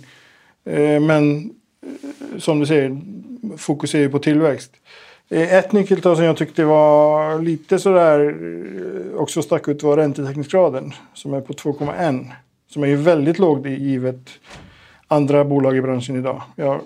Eh, 0.65 1.01
men 1.01 1.51
eh, 1.83 2.39
som 2.39 2.61
du 2.61 2.67
säger, 2.67 3.01
fokus 3.57 3.95
är 3.95 3.99
ju 3.99 4.11
på 4.11 4.19
tillväxt. 4.19 4.73
Eh, 5.31 5.55
ett 5.55 5.73
nyckeltal 5.73 6.17
som 6.17 6.25
jag 6.25 6.37
tyckte 6.37 6.65
var 6.65 7.39
lite 7.39 7.79
sådär 7.79 8.21
eh, 8.21 9.21
också 9.21 9.43
stack 9.43 9.69
ut 9.69 9.83
var 9.83 9.97
räntetäckningsgraden 9.97 10.93
som 11.15 11.35
är 11.35 11.41
på 11.41 11.53
2,1. 11.53 12.25
Som 12.71 12.83
är 12.83 12.87
ju 12.87 12.97
väldigt 12.97 13.39
låg 13.39 13.67
givet 13.67 14.31
andra 15.09 15.45
bolag 15.45 15.77
i 15.77 15.83
branschen 15.83 16.17
idag. 16.17 16.43
Jag 16.57 16.81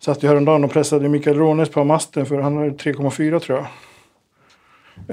satt 0.00 0.22
ju 0.22 0.28
häromdagen 0.28 0.64
och 0.64 0.72
pressade 0.72 1.08
Mikael 1.08 1.36
Rånes 1.36 1.68
på 1.68 1.84
masten 1.84 2.26
för 2.26 2.40
han 2.40 2.56
har 2.56 2.66
3,4 2.66 3.38
tror 3.38 3.58
jag. 3.58 3.66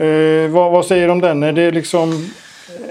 Eh, 0.03 0.49
vad, 0.49 0.71
vad, 0.71 0.85
säger 0.85 1.05
du 1.05 1.11
om 1.11 1.21
den? 1.21 1.43
Är 1.43 1.53
det 1.53 1.71
liksom... 1.71 2.29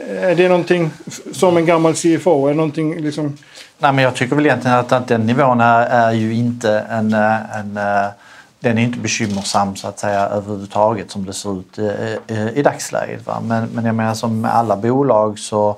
Eh, 0.09 0.25
är 0.25 0.35
det 0.35 0.49
någonting 0.49 0.91
som 1.33 1.57
en 1.57 1.67
gammal 1.67 1.95
CFO? 1.95 2.47
Är 2.47 2.55
någonting 2.55 3.01
liksom... 3.01 3.37
Nej 3.79 3.93
men 3.93 4.05
jag 4.05 4.15
tycker 4.15 4.37
väl 4.37 4.47
egentligen 4.47 4.77
att, 4.77 4.93
att 4.93 5.09
den 5.09 5.27
nivån 5.27 5.61
är, 5.61 5.87
är 5.87 6.13
ju 6.13 6.35
inte 6.35 6.79
en, 6.91 7.13
en 7.13 7.79
den 8.61 8.79
är 8.79 8.83
inte 8.83 8.99
bekymmersam 8.99 9.77
så 9.77 9.89
att 9.89 9.99
säga 9.99 10.21
överhuvudtaget 10.21 11.11
som 11.11 11.25
det 11.25 11.33
ser 11.33 11.61
ut 11.61 11.79
i, 11.79 12.17
i, 12.29 12.53
i 12.55 12.63
dagsläget. 12.63 13.27
Va? 13.27 13.41
Men, 13.43 13.69
men 13.75 13.85
jag 13.85 13.95
menar 13.95 14.15
som 14.15 14.41
med 14.41 14.55
alla 14.55 14.77
bolag 14.77 15.39
så, 15.39 15.77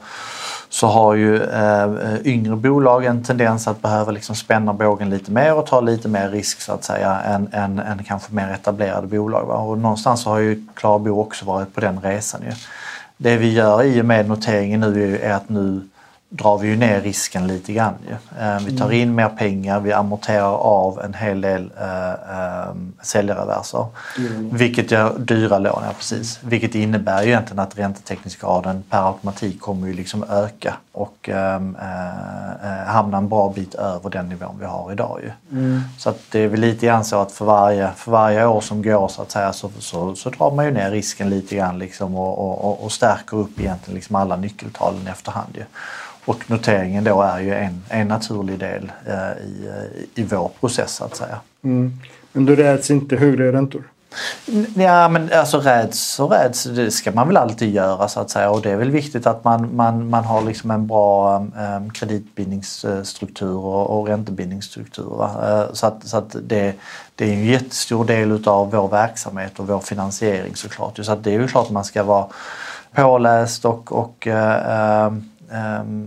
så 0.68 0.86
har 0.86 1.14
ju 1.14 1.42
eh, 1.42 2.14
yngre 2.24 2.56
bolag 2.56 3.04
en 3.04 3.24
tendens 3.24 3.68
att 3.68 3.82
behöva 3.82 4.12
liksom 4.12 4.36
spänna 4.36 4.72
bågen 4.72 5.10
lite 5.10 5.30
mer 5.30 5.54
och 5.54 5.66
ta 5.66 5.80
lite 5.80 6.08
mer 6.08 6.28
risk 6.28 6.60
så 6.60 6.72
att 6.72 6.84
säga 6.84 7.20
än, 7.20 7.48
än, 7.52 7.78
än 7.78 8.04
kanske 8.04 8.34
mer 8.34 8.52
etablerade 8.52 9.06
bolag. 9.06 9.46
Va? 9.46 9.54
Och 9.54 9.78
någonstans 9.78 10.24
har 10.24 10.38
ju 10.38 10.66
Klarbo 10.74 11.20
också 11.20 11.44
varit 11.44 11.74
på 11.74 11.80
den 11.80 12.00
resan. 12.00 12.40
Ju. 12.42 12.52
Det 13.16 13.36
vi 13.36 13.52
gör 13.52 13.82
i 13.82 14.00
och 14.00 14.04
med 14.04 14.28
noteringen 14.28 14.80
nu 14.80 15.18
är 15.18 15.32
att 15.32 15.48
nu 15.48 15.80
drar 16.32 16.58
vi 16.58 16.68
ju 16.68 16.76
ner 16.76 17.00
risken 17.00 17.46
lite 17.46 17.72
grann. 17.72 17.94
Eh, 18.40 18.58
vi 18.66 18.76
tar 18.76 18.84
mm. 18.84 18.96
in 18.98 19.14
mer 19.14 19.28
pengar, 19.28 19.80
vi 19.80 19.92
amorterar 19.92 20.54
av 20.54 21.00
en 21.00 21.14
hel 21.14 21.40
del 21.40 21.72
äh, 21.80 22.10
äh, 22.10 22.74
säljarreverser. 23.02 23.86
Mm. 24.18 24.56
Vilket 24.56 24.90
gör 24.90 25.18
dyra 25.18 25.58
lån, 25.58 25.82
ja, 25.86 25.92
precis. 25.96 26.40
Vilket 26.42 26.74
innebär 26.74 27.22
ju 27.22 27.28
egentligen 27.28 27.58
att 27.58 27.78
räntetäckningsgraden 27.78 28.82
per 28.90 29.06
automatik 29.06 29.60
kommer 29.60 29.86
ju 29.86 29.92
liksom 29.92 30.24
öka 30.30 30.74
och 30.92 31.28
äh, 31.28 31.60
hamna 32.86 33.18
en 33.18 33.28
bra 33.28 33.52
bit 33.56 33.74
över 33.74 34.10
den 34.10 34.28
nivån 34.28 34.56
vi 34.60 34.66
har 34.66 34.92
idag. 34.92 35.20
Ju. 35.22 35.58
Mm. 35.58 35.80
Så 35.98 36.10
att 36.10 36.20
det 36.30 36.40
är 36.40 36.48
väl 36.48 36.60
lite 36.60 36.86
grann 36.86 37.04
så 37.04 37.20
att 37.20 37.32
för 37.32 37.44
varje, 37.44 37.90
för 37.96 38.10
varje 38.10 38.46
år 38.46 38.60
som 38.60 38.82
går 38.82 39.08
så 39.08 39.22
att 39.22 39.30
säga 39.30 39.52
så, 39.52 39.70
så, 39.78 40.14
så 40.14 40.30
drar 40.30 40.50
man 40.50 40.64
ju 40.64 40.70
ner 40.70 40.90
risken 40.90 41.30
lite 41.30 41.56
grann 41.56 41.78
liksom 41.78 42.16
och, 42.16 42.64
och, 42.64 42.84
och 42.84 42.92
stärker 42.92 43.36
upp 43.36 43.60
egentligen 43.60 43.94
liksom 43.94 44.16
alla 44.16 44.36
nyckeltalen 44.36 45.06
efterhand. 45.06 45.50
Ju. 45.54 45.64
Och 46.24 46.50
noteringen 46.50 47.04
då 47.04 47.22
är 47.22 47.40
ju 47.40 47.54
en, 47.54 47.82
en 47.88 48.08
naturlig 48.08 48.58
del 48.58 48.92
eh, 49.06 49.44
i, 49.44 49.70
i 50.14 50.22
vår 50.22 50.50
process 50.60 50.94
så 50.94 51.04
att 51.04 51.16
säga. 51.16 51.40
Mm. 51.64 51.98
Men 52.32 52.46
då 52.46 52.54
räds 52.54 52.90
inte 52.90 53.16
högre 53.16 53.52
räntor? 53.52 53.82
Ja, 54.74 55.08
men 55.08 55.32
alltså 55.32 55.58
räds 55.58 56.20
och 56.20 56.30
räds, 56.30 56.64
det 56.64 56.90
ska 56.90 57.12
man 57.12 57.26
väl 57.26 57.36
alltid 57.36 57.74
göra 57.74 58.08
så 58.08 58.20
att 58.20 58.30
säga. 58.30 58.50
Och 58.50 58.62
det 58.62 58.70
är 58.70 58.76
väl 58.76 58.90
viktigt 58.90 59.26
att 59.26 59.44
man, 59.44 59.76
man, 59.76 60.10
man 60.10 60.24
har 60.24 60.42
liksom 60.42 60.70
en 60.70 60.86
bra 60.86 61.36
um, 61.38 61.90
kreditbindningsstruktur 61.90 63.56
och, 63.56 63.98
och 63.98 64.06
räntebindningsstruktur. 64.06 65.22
Uh, 65.22 65.72
så 65.72 65.86
att, 65.86 66.08
så 66.08 66.16
att 66.16 66.36
det, 66.42 66.74
det 67.14 67.24
är 67.24 67.32
en 67.32 67.44
jättestor 67.44 68.04
del 68.04 68.48
av 68.48 68.70
vår 68.70 68.88
verksamhet 68.88 69.58
och 69.58 69.66
vår 69.66 69.80
finansiering 69.80 70.56
såklart. 70.56 70.98
Så 71.02 71.12
att 71.12 71.24
det 71.24 71.30
är 71.34 71.40
ju 71.40 71.48
klart 71.48 71.66
att 71.66 71.72
man 71.72 71.84
ska 71.84 72.02
vara 72.02 72.26
påläst 72.92 73.64
och, 73.64 73.92
och 73.92 74.26
uh, 74.26 75.06
um, 75.06 75.29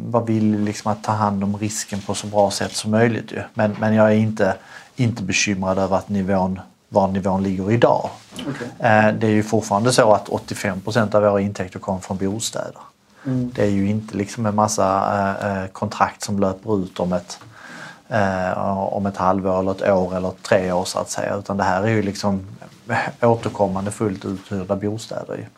vara 0.06 0.24
villig 0.24 0.60
liksom 0.60 0.92
att 0.92 1.04
ta 1.04 1.12
hand 1.12 1.44
om 1.44 1.58
risken 1.58 2.02
på 2.02 2.16
så 2.16 2.28
bra 2.28 2.52
sätt 2.52 2.76
som 2.76 2.92
möjligt. 2.92 3.32
Ju. 3.32 3.42
Men, 3.54 3.76
men 3.80 3.94
jag 3.94 4.08
är 4.08 4.16
inte, 4.16 4.56
inte 4.96 5.24
bekymrad 5.24 5.78
över 5.80 5.98
att 5.98 6.10
nivån 6.10 6.60
var 6.94 7.08
nivån 7.08 7.44
ligger 7.44 7.72
idag. 7.72 8.10
Okay. 8.34 8.68
Eh, 8.90 9.14
det 9.14 9.28
är 9.28 9.32
ju 9.32 9.44
fortfarande 9.44 9.94
så 9.94 10.14
att 10.14 10.30
85 10.30 10.82
procent 10.82 11.16
av 11.16 11.22
våra 11.22 11.42
intäkter 11.42 11.80
kommer 11.80 12.00
från 12.00 12.18
bostäder. 12.18 12.82
Mm. 13.26 13.52
Det 13.56 13.64
är 13.64 13.70
ju 13.70 13.90
inte 13.90 14.18
liksom 14.18 14.46
en 14.46 14.56
massa 14.56 15.14
eh, 15.42 15.64
eh, 15.64 15.68
kontrakt 15.68 16.24
som 16.24 16.40
löper 16.40 16.84
ut 16.84 17.00
om 17.00 17.14
ett, 17.14 17.40
om 18.66 19.06
ett 19.06 19.18
halvår 19.18 19.60
eller 19.60 19.72
ett 19.72 19.90
år 19.90 20.16
eller 20.16 20.32
tre 20.42 20.72
år 20.72 20.86
så 20.86 21.00
att 21.00 21.10
säga. 21.10 21.36
Utan 21.36 21.58
det 21.58 21.64
här 21.64 21.84
är 21.84 21.88
ju 21.88 22.02
liksom 22.02 22.48
återkommande 23.22 23.92
fullt 23.92 24.26
uthyrda 24.26 24.76
bostäder. 24.76 25.50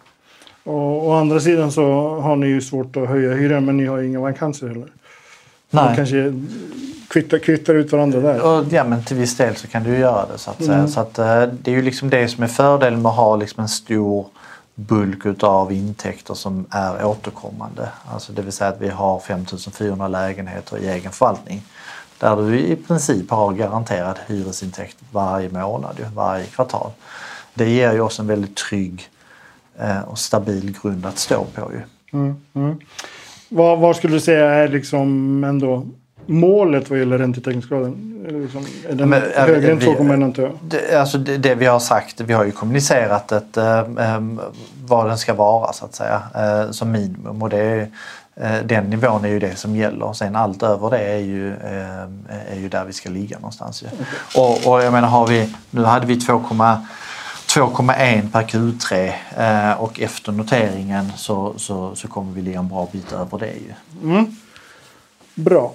Och 0.66 1.08
å 1.08 1.14
andra 1.14 1.40
sidan 1.40 1.72
så 1.72 2.16
har 2.20 2.36
ni 2.36 2.48
ju 2.48 2.62
svårt 2.62 2.98
att 2.98 3.10
höja 3.10 3.34
hyran 3.34 3.66
men 3.66 3.78
ni 3.78 3.86
har 3.86 4.02
inga 4.02 4.20
vakanser 4.20 4.68
heller. 4.68 4.88
Nej. 5.70 5.86
Man 5.86 5.96
kanske 5.96 6.34
kvittar, 7.08 7.38
kvittar 7.38 7.74
ut 7.74 7.92
varandra 7.92 8.20
där. 8.20 8.66
ja 8.72 8.84
men 8.84 9.04
till 9.04 9.18
viss 9.18 9.38
del 9.38 9.56
så 9.56 9.68
kan 9.68 9.84
du 9.84 9.90
ju 9.90 9.98
göra 9.98 10.26
det 10.32 10.38
så 10.38 10.52
att 10.52 10.64
säga. 10.64 10.78
Mm. 10.78 10.88
Så 10.88 11.00
att, 11.00 11.20
eh, 11.20 11.44
det 11.44 11.72
är 11.72 11.76
ju 11.76 11.82
liksom 11.82 12.10
det 12.10 12.28
som 12.28 12.44
är 12.44 12.48
fördelen 12.48 13.02
med 13.02 13.10
att 13.10 13.16
ha 13.16 13.36
liksom 13.36 13.62
en 13.62 13.70
stor 13.70 14.26
bulk 14.76 15.44
av 15.44 15.72
intäkter 15.72 16.34
som 16.34 16.66
är 16.70 17.06
återkommande. 17.06 17.90
Alltså 18.14 18.34
det 18.34 18.42
vill 18.42 18.54
säga 18.54 18.70
att 18.70 18.82
vi 18.82 18.90
har 18.90 19.20
5400 19.20 20.08
lägenheter 20.08 20.78
i 20.78 20.88
egen 20.88 21.12
förvaltning. 21.12 21.64
Där 22.20 22.36
du 22.36 22.60
i 22.60 22.76
princip 22.76 23.32
har 23.32 23.54
garanterad 23.54 24.20
hyresintäkt 24.28 24.98
varje 25.12 25.50
månad, 25.50 25.96
varje 26.16 26.46
kvartal. 26.46 26.92
Det 27.54 27.70
ger 27.70 27.94
ju 27.94 28.02
oss 28.02 28.20
en 28.20 28.28
väldigt 28.28 28.56
trygg 28.56 29.10
och 30.08 30.20
stabil 30.20 30.78
grund 30.82 31.06
att 31.06 31.18
stå 31.18 31.44
på. 31.44 31.72
Ju. 31.74 31.82
Mm, 32.20 32.36
mm. 32.54 32.80
Vad, 33.50 33.80
vad, 33.80 33.96
skulle 33.96 34.14
du 34.14 34.20
säga 34.20 34.54
är 34.54 34.68
liksom 34.68 35.44
ändå 35.44 35.86
målet 36.26 36.90
vad 36.90 37.00
gäller 37.00 37.18
räntetäckningsgraden? 37.18 38.26
Är, 38.28 38.32
liksom, 38.32 38.66
är 38.90 38.96
den 38.96 39.10
Men, 39.10 39.22
högre 39.36 39.72
än 39.72 39.80
2,1 39.80 40.58
det, 40.62 41.00
alltså 41.00 41.18
det, 41.18 41.38
det, 41.38 41.56
vi 41.56 41.66
har 41.66 41.80
sagt, 41.80 42.22
vi 42.22 42.34
har 42.34 42.46
ju 42.46 42.52
kommunicerat 42.52 43.32
ett, 43.32 43.58
äh, 43.58 43.84
vad 44.86 45.08
den 45.08 45.18
ska 45.18 45.34
vara 45.34 45.74
så 45.74 45.86
att 45.86 45.96
säga 45.96 46.22
äh, 46.36 46.72
som 46.72 46.92
minimum 46.92 47.42
och 47.42 47.50
det 47.50 47.58
är, 47.58 47.88
äh, 48.36 48.66
den 48.66 48.90
nivån 48.90 49.26
är 49.26 49.30
ju 49.30 49.40
det 49.40 49.56
som 49.56 49.76
gäller. 49.76 50.14
Sen 50.14 50.36
allt 50.36 50.64
över 50.64 50.90
det 50.90 51.00
är 51.00 51.20
ju, 51.20 51.54
är 52.50 52.56
ju 52.56 52.70
där 52.70 52.86
vi 52.86 52.94
ska 52.94 53.10
ligga 53.10 53.38
någonstans. 53.38 53.84
Okay. 53.84 53.98
Och, 54.44 54.74
och 54.74 54.84
jag 54.84 54.94
menar 54.94 55.08
har 55.08 55.28
vi, 55.28 55.56
nu 55.72 55.84
hade 55.84 56.06
vi 56.06 56.20
2,1 57.56 58.32
per 58.32 58.42
Q3 58.42 59.12
eh, 59.38 59.82
och 59.82 60.00
efter 60.00 60.32
noteringen 60.32 61.06
så, 61.18 61.54
så, 61.58 61.96
så 61.96 62.08
kommer 62.08 62.34
vi 62.34 62.42
ligga 62.42 62.60
en 62.60 62.68
bra 62.68 62.90
bit 62.92 63.14
över 63.14 63.40
det. 63.40 63.54
Ju. 63.54 63.74
Mm. 64.10 64.26
Bra. 65.36 65.74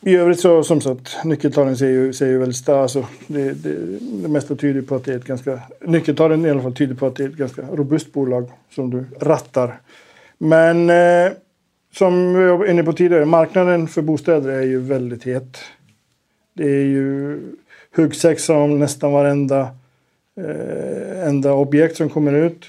I 0.00 0.16
övrigt 0.16 0.40
så 0.40 0.64
som 0.64 0.80
sagt, 0.80 1.24
nyckeltalen 1.24 1.76
ser 1.76 1.86
ju, 1.86 2.12
ser 2.12 2.26
ju 2.26 2.38
väldigt 2.38 2.56
starka 2.56 2.82
alltså, 2.82 3.06
det, 3.26 3.52
det, 3.52 3.98
det 4.22 4.28
mesta 4.28 4.56
tyder 4.56 4.82
på 4.82 4.94
att 4.94 5.04
det 5.04 5.12
är 5.12 5.16
ett 5.16 5.24
ganska... 5.24 5.60
Nyckeltalen 5.80 6.46
i 6.46 6.50
alla 6.50 6.62
fall 6.62 6.74
tyder 6.74 6.94
på 6.94 7.06
att 7.06 7.16
det 7.16 7.24
är 7.24 7.28
ett 7.28 7.34
ganska 7.34 7.62
robust 7.62 8.12
bolag 8.12 8.50
som 8.74 8.90
du 8.90 9.04
rattar. 9.20 9.80
Men 10.38 10.90
eh, 10.90 11.32
som 11.94 12.34
vi 12.34 12.44
var 12.44 12.66
inne 12.66 12.82
på 12.82 12.92
tidigare, 12.92 13.24
marknaden 13.24 13.88
för 13.88 14.02
bostäder 14.02 14.48
är 14.48 14.62
ju 14.62 14.80
väldigt 14.80 15.24
het. 15.24 15.58
Det 16.54 16.64
är 16.64 16.84
ju 16.84 17.38
huggsexa 17.94 18.54
om 18.54 18.78
nästan 18.78 19.12
varenda 19.12 19.68
eh, 20.40 21.28
enda 21.28 21.52
objekt 21.52 21.96
som 21.96 22.10
kommer 22.10 22.32
ut. 22.32 22.64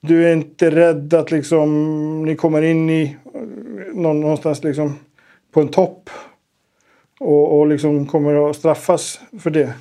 Du 0.00 0.28
är 0.28 0.32
inte 0.32 0.70
rädd 0.70 1.14
att 1.14 1.30
liksom 1.30 2.22
ni 2.22 2.36
kommer 2.36 2.62
in 2.62 2.90
i 2.90 3.16
någonstans 3.94 4.64
liksom 4.64 4.98
på 5.52 5.60
en 5.60 5.68
topp 5.68 6.10
och, 7.20 7.58
och 7.58 7.66
liksom 7.66 8.06
kommer 8.06 8.50
att 8.50 8.56
straffas 8.56 9.20
för 9.40 9.50
det? 9.50 9.72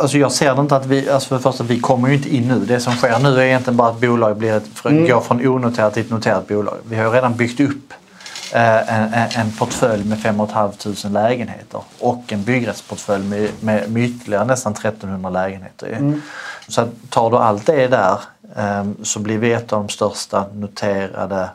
Alltså 0.00 0.18
jag 0.18 0.32
ser 0.32 0.54
det 0.54 0.60
inte 0.60 0.76
att 0.76 0.86
vi, 0.86 1.08
alltså 1.10 1.28
för 1.28 1.36
det 1.36 1.42
första 1.42 1.64
vi 1.64 1.80
kommer 1.80 2.08
ju 2.08 2.14
inte 2.14 2.36
in 2.36 2.48
nu. 2.48 2.58
Det 2.58 2.80
som 2.80 2.92
sker 2.92 3.18
nu 3.18 3.28
är 3.28 3.42
egentligen 3.42 3.76
bara 3.76 3.88
att 3.88 4.00
bolag 4.00 4.36
blir 4.36 4.52
ett, 4.52 4.84
mm. 4.84 5.06
går 5.06 5.20
från 5.20 5.46
onoterat 5.46 5.94
till 5.94 6.02
ett 6.02 6.10
noterat 6.10 6.48
bolag. 6.48 6.74
Vi 6.88 6.96
har 6.96 7.04
ju 7.04 7.10
redan 7.10 7.36
byggt 7.36 7.60
upp 7.60 7.92
eh, 7.92 8.07
en, 8.52 9.12
en 9.36 9.52
portfölj 9.52 10.04
med 10.04 10.20
5 10.20 10.46
500 10.48 11.08
lägenheter 11.10 11.80
och 11.98 12.32
en 12.32 12.44
byggrättsportfölj 12.44 13.24
med, 13.24 13.50
med, 13.60 13.90
med 13.90 14.02
ytterligare 14.04 14.44
nästan 14.44 14.72
1300 14.72 15.30
lägenheter. 15.30 15.86
Mm. 15.86 16.22
Så 16.68 16.88
tar 17.08 17.30
du 17.30 17.36
allt 17.36 17.66
det 17.66 17.86
där 17.86 18.18
eh, 18.56 18.84
så 19.02 19.20
blir 19.20 19.38
vi 19.38 19.52
ett 19.52 19.72
av 19.72 19.82
de 19.82 19.88
största 19.88 20.46
noterade 20.52 21.50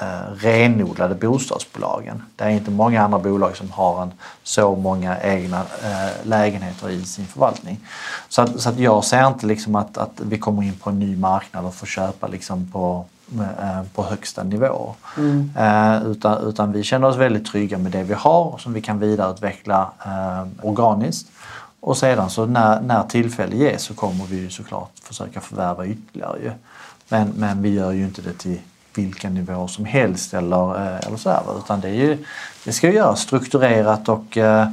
eh, 0.00 0.32
renodlade 0.36 1.14
bostadsbolagen. 1.14 2.22
Det 2.36 2.44
är 2.44 2.48
inte 2.48 2.70
många 2.70 3.02
andra 3.02 3.18
bolag 3.18 3.56
som 3.56 3.70
har 3.70 4.02
en, 4.02 4.12
så 4.42 4.76
många 4.76 5.20
egna 5.20 5.60
eh, 5.60 6.26
lägenheter 6.26 6.90
i 6.90 7.04
sin 7.04 7.26
förvaltning. 7.26 7.80
Så, 8.28 8.42
att, 8.42 8.60
så 8.60 8.68
att 8.68 8.78
jag 8.78 9.04
ser 9.04 9.26
inte 9.28 9.46
liksom 9.46 9.74
att, 9.74 9.98
att 9.98 10.20
vi 10.20 10.38
kommer 10.38 10.62
in 10.62 10.76
på 10.76 10.90
en 10.90 10.98
ny 10.98 11.16
marknad 11.16 11.64
och 11.64 11.74
får 11.74 11.86
köpa 11.86 12.26
liksom 12.26 12.70
på, 12.72 13.04
eh, 13.08 13.13
på 13.94 14.02
högsta 14.02 14.42
nivå. 14.42 14.94
Mm. 15.16 15.50
Eh, 15.56 16.06
utan, 16.06 16.48
utan 16.48 16.72
vi 16.72 16.82
känner 16.82 17.08
oss 17.08 17.16
väldigt 17.16 17.46
trygga 17.46 17.78
med 17.78 17.92
det 17.92 18.02
vi 18.02 18.14
har 18.14 18.58
som 18.58 18.72
vi 18.72 18.80
kan 18.80 18.98
vidareutveckla 18.98 19.90
eh, 20.06 20.46
organiskt. 20.62 21.28
Och 21.80 21.96
sedan 21.96 22.30
så 22.30 22.46
när, 22.46 22.80
när 22.80 23.02
tillfälle 23.02 23.56
ges 23.56 23.82
så 23.82 23.94
kommer 23.94 24.24
vi 24.24 24.50
såklart 24.50 24.90
försöka 25.02 25.40
förvärva 25.40 25.86
ytterligare. 25.86 26.52
Men, 27.08 27.28
men 27.36 27.62
vi 27.62 27.74
gör 27.74 27.90
ju 27.90 28.04
inte 28.04 28.22
det 28.22 28.38
till 28.38 28.58
vilken 28.94 29.34
nivå 29.34 29.68
som 29.68 29.84
helst 29.84 30.34
eller, 30.34 30.74
eh, 30.74 31.06
eller 31.06 31.16
sådär. 31.16 31.42
Utan 31.58 31.80
det, 31.80 31.88
är 31.88 31.94
ju, 31.94 32.24
det 32.64 32.72
ska 32.72 32.86
ju 32.86 32.94
göras 32.94 33.20
strukturerat 33.20 34.08
och, 34.08 34.36
eh, 34.36 34.68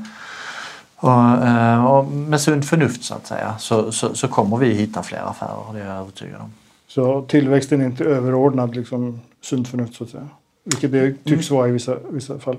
och, 0.95 1.45
eh, 1.47 1.85
och 1.85 2.05
med 2.05 2.41
sunt 2.41 2.65
förnuft 2.65 3.03
så 3.03 3.13
att 3.13 3.27
säga. 3.27 3.55
Så, 3.59 3.91
så, 3.91 4.15
så, 4.15 4.27
kommer 4.27 4.57
vi 4.57 4.73
hitta 4.73 5.03
fler 5.03 5.29
affärer, 5.29 5.73
det 5.73 5.79
är 5.79 5.85
jag 5.85 5.97
övertygad 5.97 6.41
om. 6.41 6.53
Så 6.93 7.21
tillväxten 7.21 7.81
är 7.81 7.85
inte 7.85 8.03
överordnad 8.03 8.75
liksom, 8.75 9.21
sunt 9.41 9.67
förnuft 9.67 9.95
så 9.95 10.03
att 10.03 10.09
säga? 10.09 10.27
Vilket 10.63 10.91
det 10.91 11.23
tycks 11.23 11.51
vara 11.51 11.67
i 11.67 11.71
vissa, 11.71 11.95
vissa 12.09 12.39
fall. 12.39 12.57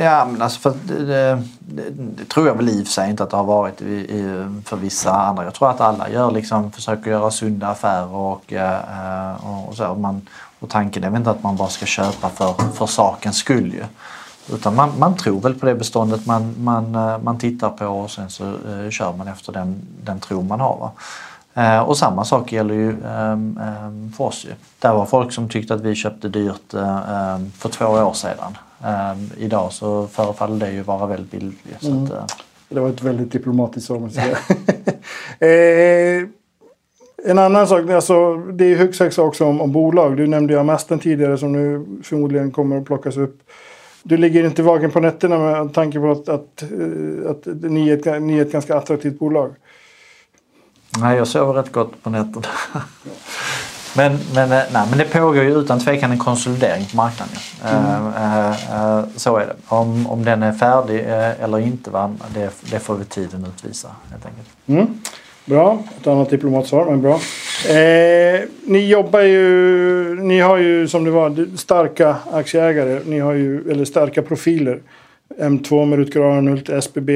Ja, 0.00 0.28
men 0.32 0.42
alltså 0.42 0.60
för 0.60 0.74
det, 0.88 1.42
det, 1.58 1.90
det, 1.90 2.24
tror 2.24 2.46
jag 2.46 2.54
väl 2.54 2.68
i 2.68 2.82
och 2.82 2.86
för 2.86 2.92
sig 2.92 3.10
inte 3.10 3.22
att 3.22 3.30
det 3.30 3.36
har 3.36 3.44
varit 3.44 3.82
i, 3.82 3.94
i, 3.94 4.46
för 4.64 4.76
vissa 4.76 5.12
andra. 5.12 5.44
Jag 5.44 5.54
tror 5.54 5.70
att 5.70 5.80
alla 5.80 6.10
gör 6.10 6.30
liksom, 6.30 6.72
försöker 6.72 7.10
göra 7.10 7.30
sunda 7.30 7.68
affärer 7.68 8.14
och, 8.14 8.52
och, 9.42 9.68
och 9.68 9.76
så. 9.76 9.94
Man, 9.94 10.28
och 10.58 10.68
tanken 10.68 11.04
är 11.04 11.10
väl 11.10 11.18
inte 11.18 11.30
att 11.30 11.42
man 11.42 11.56
bara 11.56 11.68
ska 11.68 11.86
köpa 11.86 12.28
för, 12.28 12.52
för 12.72 12.86
sakens 12.86 13.36
skull 13.36 13.72
ju. 13.72 13.84
Utan 14.54 14.74
man, 14.74 14.98
man 14.98 15.16
tror 15.16 15.40
väl 15.40 15.54
på 15.54 15.66
det 15.66 15.74
beståndet 15.74 16.26
man, 16.26 16.54
man, 16.58 16.94
eh, 16.94 17.18
man 17.18 17.38
tittar 17.38 17.70
på 17.70 17.86
och 17.86 18.10
sen 18.10 18.30
så 18.30 18.44
eh, 18.44 18.90
kör 18.90 19.12
man 19.16 19.28
efter 19.28 19.52
den, 19.52 19.80
den 20.04 20.20
tro 20.20 20.42
man 20.42 20.60
har. 20.60 20.76
Va? 20.76 20.92
Eh, 21.56 21.80
och 21.80 21.98
samma 21.98 22.24
sak 22.24 22.52
gäller 22.52 22.74
ju 22.74 22.90
eh, 22.90 23.36
för 24.16 24.24
oss. 24.24 24.44
Ju. 24.44 24.50
Det 24.78 24.88
var 24.88 25.06
folk 25.06 25.32
som 25.32 25.48
tyckte 25.48 25.74
att 25.74 25.80
vi 25.80 25.94
köpte 25.94 26.28
dyrt 26.28 26.74
eh, 26.74 27.38
för 27.54 27.68
två 27.68 27.86
år 27.86 28.12
sedan. 28.12 28.58
Ehm, 28.84 29.30
idag 29.38 29.72
så 29.72 30.06
förefaller 30.06 30.66
det 30.66 30.72
ju 30.72 30.82
vara 30.82 31.06
väldigt 31.06 31.30
billigt. 31.30 31.82
Mm. 31.82 32.02
Eh, 32.04 32.24
det 32.68 32.80
var 32.80 32.88
ett 32.88 33.02
väldigt 33.02 33.32
diplomatiskt 33.32 33.86
svar 33.86 34.08
säga. 34.08 34.38
En 37.28 37.38
annan 37.38 37.66
sak, 37.66 37.90
alltså, 37.90 38.36
det 38.36 38.64
är 38.64 38.76
högst 38.76 39.00
högst 39.00 39.18
också 39.18 39.44
om, 39.44 39.60
om 39.60 39.72
bolag. 39.72 40.16
Du 40.16 40.26
nämnde 40.26 40.52
ju 40.52 40.58
Amasten 40.58 40.98
tidigare 40.98 41.38
som 41.38 41.52
nu 41.52 41.86
förmodligen 42.02 42.50
kommer 42.50 42.78
att 42.78 42.84
plockas 42.84 43.16
upp. 43.16 43.42
Du 44.02 44.16
ligger 44.16 44.44
inte 44.44 44.62
vaken 44.62 44.90
på 44.90 45.00
nätterna 45.00 45.38
med 45.38 45.74
tanke 45.74 46.00
på 46.00 46.10
att, 46.10 46.28
att, 46.28 46.62
eh, 46.62 47.30
att, 47.30 47.46
att 47.46 47.62
ni, 47.62 47.90
är 47.90 47.96
ett, 47.96 48.22
ni 48.22 48.38
är 48.38 48.42
ett 48.42 48.52
ganska 48.52 48.76
attraktivt 48.76 49.18
bolag? 49.18 49.54
Nej, 51.00 51.16
jag 51.16 51.26
sover 51.26 51.52
rätt 51.52 51.72
gott 51.72 52.02
på 52.02 52.10
nätterna. 52.10 52.46
men, 53.96 54.18
men, 54.34 54.52
eh, 54.52 54.62
nej, 54.72 54.86
men 54.90 54.98
det 54.98 55.04
pågår 55.04 55.44
ju 55.44 55.58
utan 55.58 55.80
tvekan 55.80 56.10
en 56.10 56.18
konsolidering 56.18 56.86
på 56.90 56.96
marknaden. 56.96 57.34
Mm. 57.64 57.84
Uh, 57.84 58.06
uh, 58.06 58.98
uh, 58.98 59.04
så 59.16 59.36
är 59.36 59.46
det. 59.46 59.56
Om, 59.68 60.06
om 60.06 60.24
den 60.24 60.42
är 60.42 60.52
färdig 60.52 61.04
eller 61.40 61.58
inte, 61.58 61.90
va? 61.90 62.14
Det, 62.34 62.50
det 62.70 62.78
får 62.78 62.94
vi 62.94 63.04
tiden 63.04 63.46
utvisa 63.54 63.88
helt 64.10 64.26
enkelt. 64.26 64.48
Mm. 64.66 64.98
Bra, 65.46 65.78
ett 66.00 66.06
annat 66.06 66.30
diplomatsvar, 66.30 66.84
men 66.84 67.02
bra. 67.02 67.14
Eh, 67.68 68.40
ni 68.64 68.86
jobbar 68.88 69.20
ju, 69.20 70.14
ni 70.20 70.40
har 70.40 70.56
ju 70.56 70.88
som 70.88 71.04
det 71.04 71.10
var 71.10 71.56
starka 71.56 72.16
aktieägare, 72.32 73.00
ni 73.04 73.18
har 73.18 73.32
ju, 73.32 73.70
eller 73.70 73.84
starka 73.84 74.22
profiler. 74.22 74.80
M2 75.40 75.86
med 75.86 75.98
Rutger 75.98 76.20
Arnhult, 76.20 76.68
SBB 76.68 77.10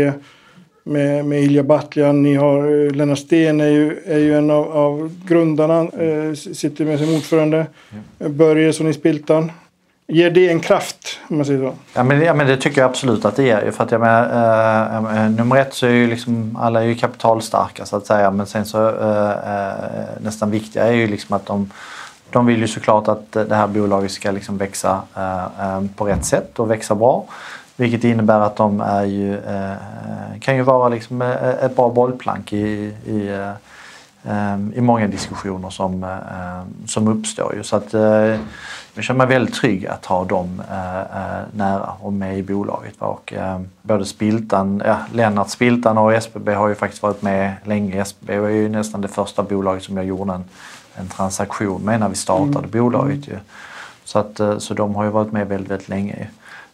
med, 0.90 1.24
med 1.24 1.42
Ilja 1.42 1.62
Batljan. 1.62 2.22
Ni 2.22 2.34
har 2.34 2.86
eh, 2.86 2.92
Lennart 2.92 3.18
Sten 3.18 3.60
är 3.60 3.68
ju, 3.68 3.98
är 4.06 4.18
ju 4.18 4.38
en 4.38 4.50
av, 4.50 4.76
av 4.76 5.12
grundarna. 5.26 5.80
Eh, 5.80 6.34
sitter 6.34 6.84
med 6.84 6.98
som 6.98 7.14
ordförande. 7.14 7.66
Mm. 7.90 8.36
Börjesson 8.36 8.88
i 8.88 8.92
Spiltan. 8.92 9.52
Ger 10.06 10.30
det 10.30 10.48
en 10.48 10.60
kraft 10.60 11.18
om 11.28 11.36
man 11.36 11.46
säger 11.46 11.60
så? 11.60 11.74
Ja 11.94 12.02
men, 12.02 12.20
ja, 12.20 12.34
men 12.34 12.46
det 12.46 12.56
tycker 12.56 12.80
jag 12.80 12.90
absolut 12.90 13.24
att 13.24 13.36
det 13.36 13.42
ger. 13.42 13.70
För 13.70 13.84
att 13.84 13.90
jag 13.90 14.00
menar, 14.00 15.24
eh, 15.24 15.30
nummer 15.30 15.56
ett 15.56 15.74
så 15.74 15.86
är 15.86 15.90
ju 15.90 16.06
liksom 16.06 16.58
alla 16.60 16.82
är 16.82 16.86
ju 16.86 16.94
kapitalstarka 16.94 17.86
så 17.86 17.96
att 17.96 18.06
säga. 18.06 18.30
Men 18.30 18.46
sen 18.46 18.64
så 18.64 18.88
eh, 18.88 19.30
eh, 19.30 19.74
nästan 20.20 20.50
viktiga 20.50 20.86
är 20.86 20.92
ju 20.92 21.06
liksom 21.06 21.36
att 21.36 21.46
de, 21.46 21.70
de 22.30 22.46
vill 22.46 22.60
ju 22.60 22.68
såklart 22.68 23.08
att 23.08 23.32
det 23.32 23.54
här 23.54 23.66
bolaget 23.66 24.10
ska 24.10 24.30
liksom 24.30 24.58
växa 24.58 25.02
eh, 25.16 25.44
eh 25.44 25.82
på 25.96 26.04
rätt 26.04 26.24
sätt 26.24 26.58
och 26.58 26.70
växa 26.70 26.94
bra. 26.94 27.24
Vilket 27.80 28.04
innebär 28.04 28.40
att 28.40 28.56
de 28.56 28.80
är 28.80 29.04
ju, 29.04 29.34
eh, 29.34 29.74
kan 30.40 30.56
ju 30.56 30.62
vara 30.62 30.88
liksom 30.88 31.22
ett 31.62 31.76
bra 31.76 31.88
bollplank 31.90 32.52
i, 32.52 32.94
i 33.06 33.46
i 34.74 34.80
många 34.80 35.06
diskussioner 35.06 35.70
som, 35.70 36.18
som 36.86 37.08
uppstår. 37.08 37.54
Ju. 37.54 37.62
Så 37.62 37.76
att, 37.76 37.94
jag 38.94 39.04
känner 39.04 39.18
mig 39.18 39.26
väldigt 39.26 39.54
trygg 39.54 39.86
att 39.86 40.06
ha 40.06 40.24
dem 40.24 40.62
eh, 40.70 41.00
eh 41.00 41.42
nära 41.52 41.92
och 42.00 42.12
med 42.12 42.38
i 42.38 42.42
bolaget. 42.42 42.94
Och, 42.98 43.32
eh, 43.32 43.60
både 43.82 44.04
Spiltan, 44.04 44.82
ja, 44.84 44.98
Lennart 45.12 45.50
Spiltan 45.50 45.98
och 45.98 46.14
SBB 46.14 46.54
har 46.54 46.68
ju 46.68 46.74
faktiskt 46.74 47.02
varit 47.02 47.22
med 47.22 47.54
länge. 47.64 48.00
SBB 48.00 48.38
var 48.38 48.48
ju 48.48 48.68
nästan 48.68 49.00
det 49.00 49.08
första 49.08 49.42
bolaget 49.42 49.82
som 49.82 49.96
jag 49.96 50.06
gjorde 50.06 50.32
en, 50.32 50.44
en 50.94 51.08
transaktion 51.08 51.82
med 51.82 52.00
när 52.00 52.08
vi 52.08 52.14
startade 52.14 52.58
mm. 52.58 52.70
bolaget. 52.70 53.28
Ju. 53.28 53.36
Så, 54.04 54.18
att, 54.18 54.40
eh, 54.40 54.58
så 54.58 54.74
de 54.74 54.94
har 54.94 55.04
ju 55.04 55.10
varit 55.10 55.32
med 55.32 55.48
väldigt, 55.48 55.70
väldigt 55.70 55.88
länge. 55.88 56.28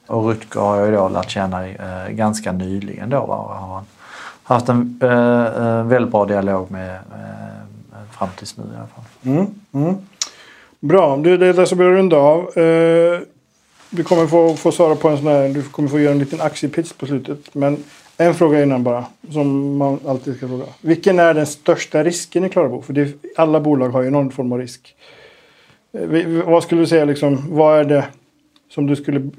Och 0.07 0.29
Rutger 0.29 0.61
har 0.61 0.77
jag 0.77 0.87
ju 0.87 0.95
då 0.95 1.09
lärt 1.09 1.31
känna 1.31 1.69
eh, 1.69 2.09
ganska 2.11 2.53
nyligen 2.53 3.11
då. 3.11 3.27
Va? 3.27 3.37
Har 3.61 4.55
haft 4.55 4.69
en 4.69 5.01
eh, 5.03 5.47
eh, 5.47 5.85
väldigt 5.85 6.13
bra 6.13 6.25
dialog 6.25 6.71
med 6.71 6.95
eh, 6.95 8.17
fram 8.19 8.29
tills 8.37 8.57
nu 8.57 8.65
i 8.65 8.77
alla 8.77 8.87
fall. 8.87 9.05
Mm. 9.23 9.47
Mm. 9.73 9.95
Bra, 10.81 11.17
det 11.17 11.31
är 11.31 11.39
det 11.39 11.67
som 11.67 11.79
börjar 11.79 11.93
runda 11.93 12.17
av. 12.17 12.59
Eh, 12.59 13.21
du 13.91 14.05
kommer 14.05 14.27
få, 14.27 14.57
få 14.57 14.73
svara 14.73 14.97
på 14.97 15.09
en 15.09 15.17
sån 15.17 15.27
här, 15.27 15.49
du 15.49 15.63
kommer 15.63 15.89
få 15.89 16.01
göra 16.01 16.13
en 16.13 16.19
liten 16.19 16.41
aktiepitch 16.41 16.93
på 16.93 17.07
slutet. 17.07 17.55
Men 17.55 17.85
en 18.17 18.35
fråga 18.35 18.63
innan 18.63 18.83
bara, 18.83 19.05
som 19.31 19.77
man 19.77 20.01
alltid 20.07 20.37
ska 20.37 20.49
fråga. 20.49 20.65
Vilken 20.81 21.19
är 21.19 21.35
den 21.35 21.47
största 21.47 22.05
risken 22.05 22.45
i 22.45 22.49
Klarabo? 22.49 22.83
För 22.83 22.93
det, 22.93 23.13
alla 23.37 23.61
bolag 23.61 23.89
har 23.89 24.03
ju 24.03 24.11
någon 24.11 24.31
form 24.31 24.53
av 24.53 24.59
risk. 24.59 24.95
Eh, 25.93 26.27
vad 26.47 26.63
skulle 26.63 26.81
du 26.81 26.87
säga, 26.87 27.05
liksom, 27.05 27.57
vad 27.57 27.79
är 27.79 27.85
det 27.85 28.05
som 28.71 28.87
du 28.87 28.97
skulle 28.97 29.31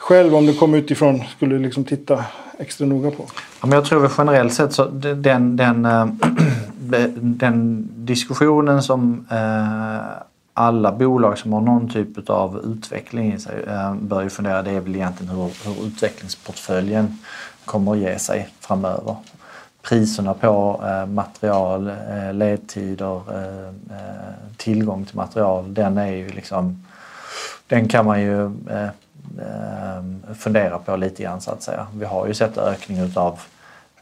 själv 0.00 0.34
om 0.34 0.46
du 0.46 0.54
kom 0.54 0.74
utifrån 0.74 1.22
skulle 1.36 1.58
liksom 1.58 1.84
titta 1.84 2.24
extra 2.58 2.86
noga 2.86 3.10
på? 3.10 3.24
Ja, 3.60 3.66
men 3.66 3.72
jag 3.72 3.84
tror 3.84 4.00
väl 4.00 4.10
generellt 4.18 4.54
sett 4.54 4.72
så 4.72 4.84
den, 4.84 5.56
den, 5.56 5.84
eh, 5.84 6.06
den 7.20 7.88
diskussionen 7.94 8.82
som 8.82 9.26
eh, 9.30 10.22
alla 10.54 10.92
bolag 10.92 11.38
som 11.38 11.52
har 11.52 11.60
någon 11.60 11.88
typ 11.90 12.30
av 12.30 12.60
utveckling 12.64 13.32
i 13.32 13.38
sig 13.38 13.64
eh, 13.68 13.94
bör 13.94 14.22
ju 14.22 14.30
fundera 14.30 14.62
det 14.62 14.70
är 14.70 14.80
väl 14.80 14.96
egentligen 14.96 15.36
hur, 15.36 15.50
hur 15.64 15.86
utvecklingsportföljen 15.86 17.18
kommer 17.64 17.92
att 17.92 17.98
ge 17.98 18.18
sig 18.18 18.48
framöver. 18.60 19.16
Priserna 19.82 20.34
på 20.34 20.80
material, 21.08 21.90
ledtider, 22.32 23.20
tillgång 24.56 25.04
till 25.04 25.16
material, 25.16 25.74
den 25.74 25.98
är 25.98 26.10
ju 26.10 26.28
liksom 26.28 26.84
den 27.66 27.88
kan 27.88 28.06
man 28.06 28.22
ju 28.22 28.50
fundera 30.34 30.78
på 30.78 30.96
lite 30.96 31.22
grann 31.22 31.40
så 31.40 31.50
att 31.50 31.62
säga. 31.62 31.86
Vi 31.94 32.04
har 32.04 32.26
ju 32.26 32.34
sett 32.34 32.58
ökning 32.58 32.98
utav 32.98 33.40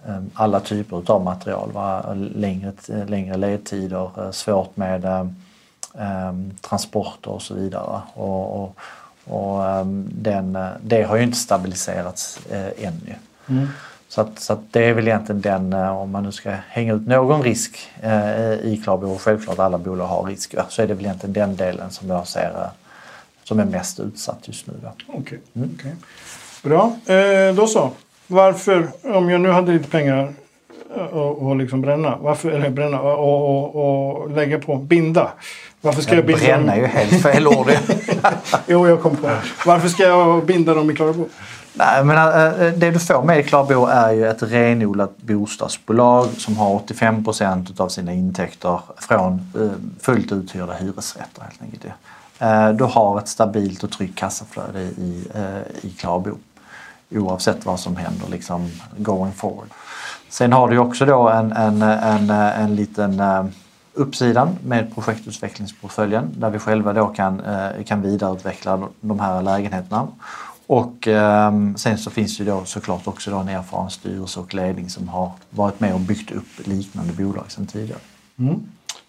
eh, 0.07 0.23
alla 0.35 0.61
typer 0.61 1.03
av 1.13 1.25
material. 1.25 1.73
Va? 1.73 2.15
Längre, 2.15 2.73
längre 3.07 3.37
ledtider, 3.37 4.11
eh, 4.17 4.31
svårt 4.31 4.77
med 4.77 5.05
eh, 5.05 6.35
transporter 6.61 7.31
och 7.31 7.43
så 7.43 7.55
vidare. 7.55 8.01
Och, 8.15 8.63
och, 8.63 8.77
och 9.25 9.87
den, 10.11 10.59
det 10.81 11.03
har 11.03 11.17
ju 11.17 11.23
inte 11.23 11.39
stabiliserats 11.39 12.41
eh, 12.51 12.87
ännu. 12.87 13.15
Mm. 13.49 13.69
Så, 14.09 14.21
att, 14.21 14.39
så 14.39 14.53
att 14.53 14.61
det 14.71 14.85
är 14.85 14.95
väl 14.95 15.09
egentligen 15.09 15.41
den, 15.41 15.73
om 15.73 16.11
man 16.11 16.23
nu 16.23 16.33
ska 16.33 16.51
hänga 16.69 16.95
ut 16.95 17.07
någon 17.07 17.43
risk 17.43 17.91
eh, 18.01 18.53
i 18.53 18.81
Klarbo, 18.85 19.11
och 19.11 19.21
självklart 19.21 19.59
alla 19.59 19.79
bolag 19.79 20.07
har 20.07 20.25
risk, 20.25 20.55
så 20.69 20.83
är 20.83 20.87
det 20.87 20.95
väl 20.95 21.05
egentligen 21.05 21.33
den 21.33 21.57
delen 21.57 21.91
som 21.91 22.11
jag 22.11 22.27
ser 22.27 22.71
som 23.49 23.61
är 23.61 23.65
mest 23.65 24.01
utsatt 24.01 24.39
just 24.43 24.67
nu. 24.67 24.73
Okej. 25.07 25.21
Okay. 25.21 25.39
Mm. 25.57 25.71
okay. 25.75 25.93
Bra, 26.63 26.97
eh, 27.07 27.55
då 27.55 27.67
så. 27.67 27.91
Varför, 28.27 28.89
om 29.03 29.31
jag 29.31 29.41
nu 29.41 29.49
hade 29.49 29.73
lite 29.73 29.91
pengar 29.91 30.33
och, 31.13 31.43
och 31.43 31.57
liksom 31.57 31.81
bränna, 31.81 32.17
varför, 32.21 32.51
eller 32.51 32.71
bränna 32.71 33.01
och, 33.01 33.75
och, 33.77 34.21
och 34.21 34.31
lägga 34.31 34.59
på, 34.59 34.77
binda. 34.77 35.33
Varför 35.81 36.03
ska 36.03 36.15
jag, 36.15 36.27
binda 36.27 36.45
Bränna 36.45 36.75
är 36.75 36.81
ju 36.81 36.87
helt 36.87 37.23
fel 37.23 37.47
ord. 37.47 37.71
jo, 38.67 38.89
jag 38.89 39.03
kom 39.03 39.17
på 39.17 39.27
det. 39.27 39.41
Varför 39.67 39.89
ska 39.89 40.03
jag 40.03 40.47
binda 40.47 40.75
dem 40.75 40.91
i 40.91 40.95
Klarabo? 40.95 41.29
Nej, 41.73 42.05
men 42.05 42.17
äh, 42.17 42.73
det 42.73 42.91
du 42.91 42.99
får 42.99 43.23
med 43.23 43.41
i 43.41 43.43
Klarbo 43.43 43.87
är 43.87 44.13
ju 44.13 44.29
ett 44.29 44.43
renodlat 44.43 45.17
bostadsbolag 45.17 46.27
som 46.27 46.57
har 46.57 46.75
85 46.75 47.25
procent 47.25 47.81
av 47.81 47.89
sina 47.89 48.13
intäkter 48.13 48.81
från 48.97 49.53
äh, 49.57 49.71
fullt 50.01 50.33
uthyrda 50.33 50.73
hyresrätter. 50.73 51.43
Helt 51.43 51.63
enkelt. 51.63 51.85
Eh, 52.39 52.69
du 52.69 52.85
har 52.85 53.19
ett 53.19 53.29
stabilt 53.29 53.85
och 53.85 53.91
tryggt 53.91 54.19
kassaflöde 54.19 54.81
i, 54.81 55.29
eh, 55.35 55.87
i 55.87 55.91
Klarbo 55.91 56.31
oavsett 57.11 57.67
vad 57.67 57.81
som 57.81 57.97
händer 57.97 58.29
liksom 58.29 58.71
going 58.97 59.33
forward. 59.33 59.69
Sen 60.29 60.53
har 60.53 60.69
du 60.69 60.79
också 60.79 61.07
då 61.07 61.29
en, 61.29 61.53
en, 61.53 61.83
en, 61.83 62.31
en 62.31 62.77
liten 62.77 63.21
eh, 63.21 63.45
uppsidan 63.93 64.59
med 64.65 64.95
projektutvecklingsportföljen 64.95 66.35
där 66.37 66.51
vi 66.51 66.59
själva 66.59 66.93
då 66.93 67.07
kan, 67.07 67.43
kan 67.87 68.03
vidareutveckla 68.03 68.89
de 69.01 69.21
här 69.21 69.43
lägenheterna. 69.43 70.09
Och 70.67 71.09
sen 71.77 71.99
så 71.99 72.11
finns 72.11 72.39
det 72.39 72.45
då 72.45 72.65
såklart 72.65 73.07
också 73.07 73.31
då 73.31 73.37
en 73.37 73.49
erfaren 73.49 73.91
styrelse 73.91 74.41
och 74.41 74.55
ledning 74.55 74.91
som 74.91 75.09
har 75.09 75.33
varit 75.51 75.81
med 75.81 75.95
och 75.95 76.01
byggt 76.01 76.31
upp 76.31 76.67
liknande 76.67 77.13
bolag 77.13 77.51
sedan 77.51 77.67
tidigare. 77.67 78.01
Mm. 78.39 78.63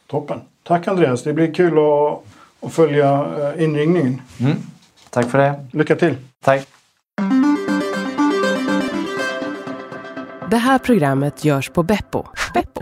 Toppen. 0.08 0.40
Tack 0.64 0.88
Andreas, 0.88 1.24
det 1.24 1.34
blir 1.34 1.54
kul 1.54 1.78
att 1.78 2.24
och 2.60 2.74
följa 2.74 3.26
eh, 3.56 3.64
inringningen. 3.64 4.22
Mm. 4.40 4.58
Tack 5.10 5.30
för 5.30 5.38
det. 5.38 5.66
Lycka 5.72 5.96
till. 5.96 6.16
Tack. 6.44 6.68
Det 10.50 10.58
här 10.58 10.78
programmet 10.80 11.46
görs 11.46 11.70
på 11.70 11.84
Beppo. 11.84 12.24
Beppo. 12.54 12.82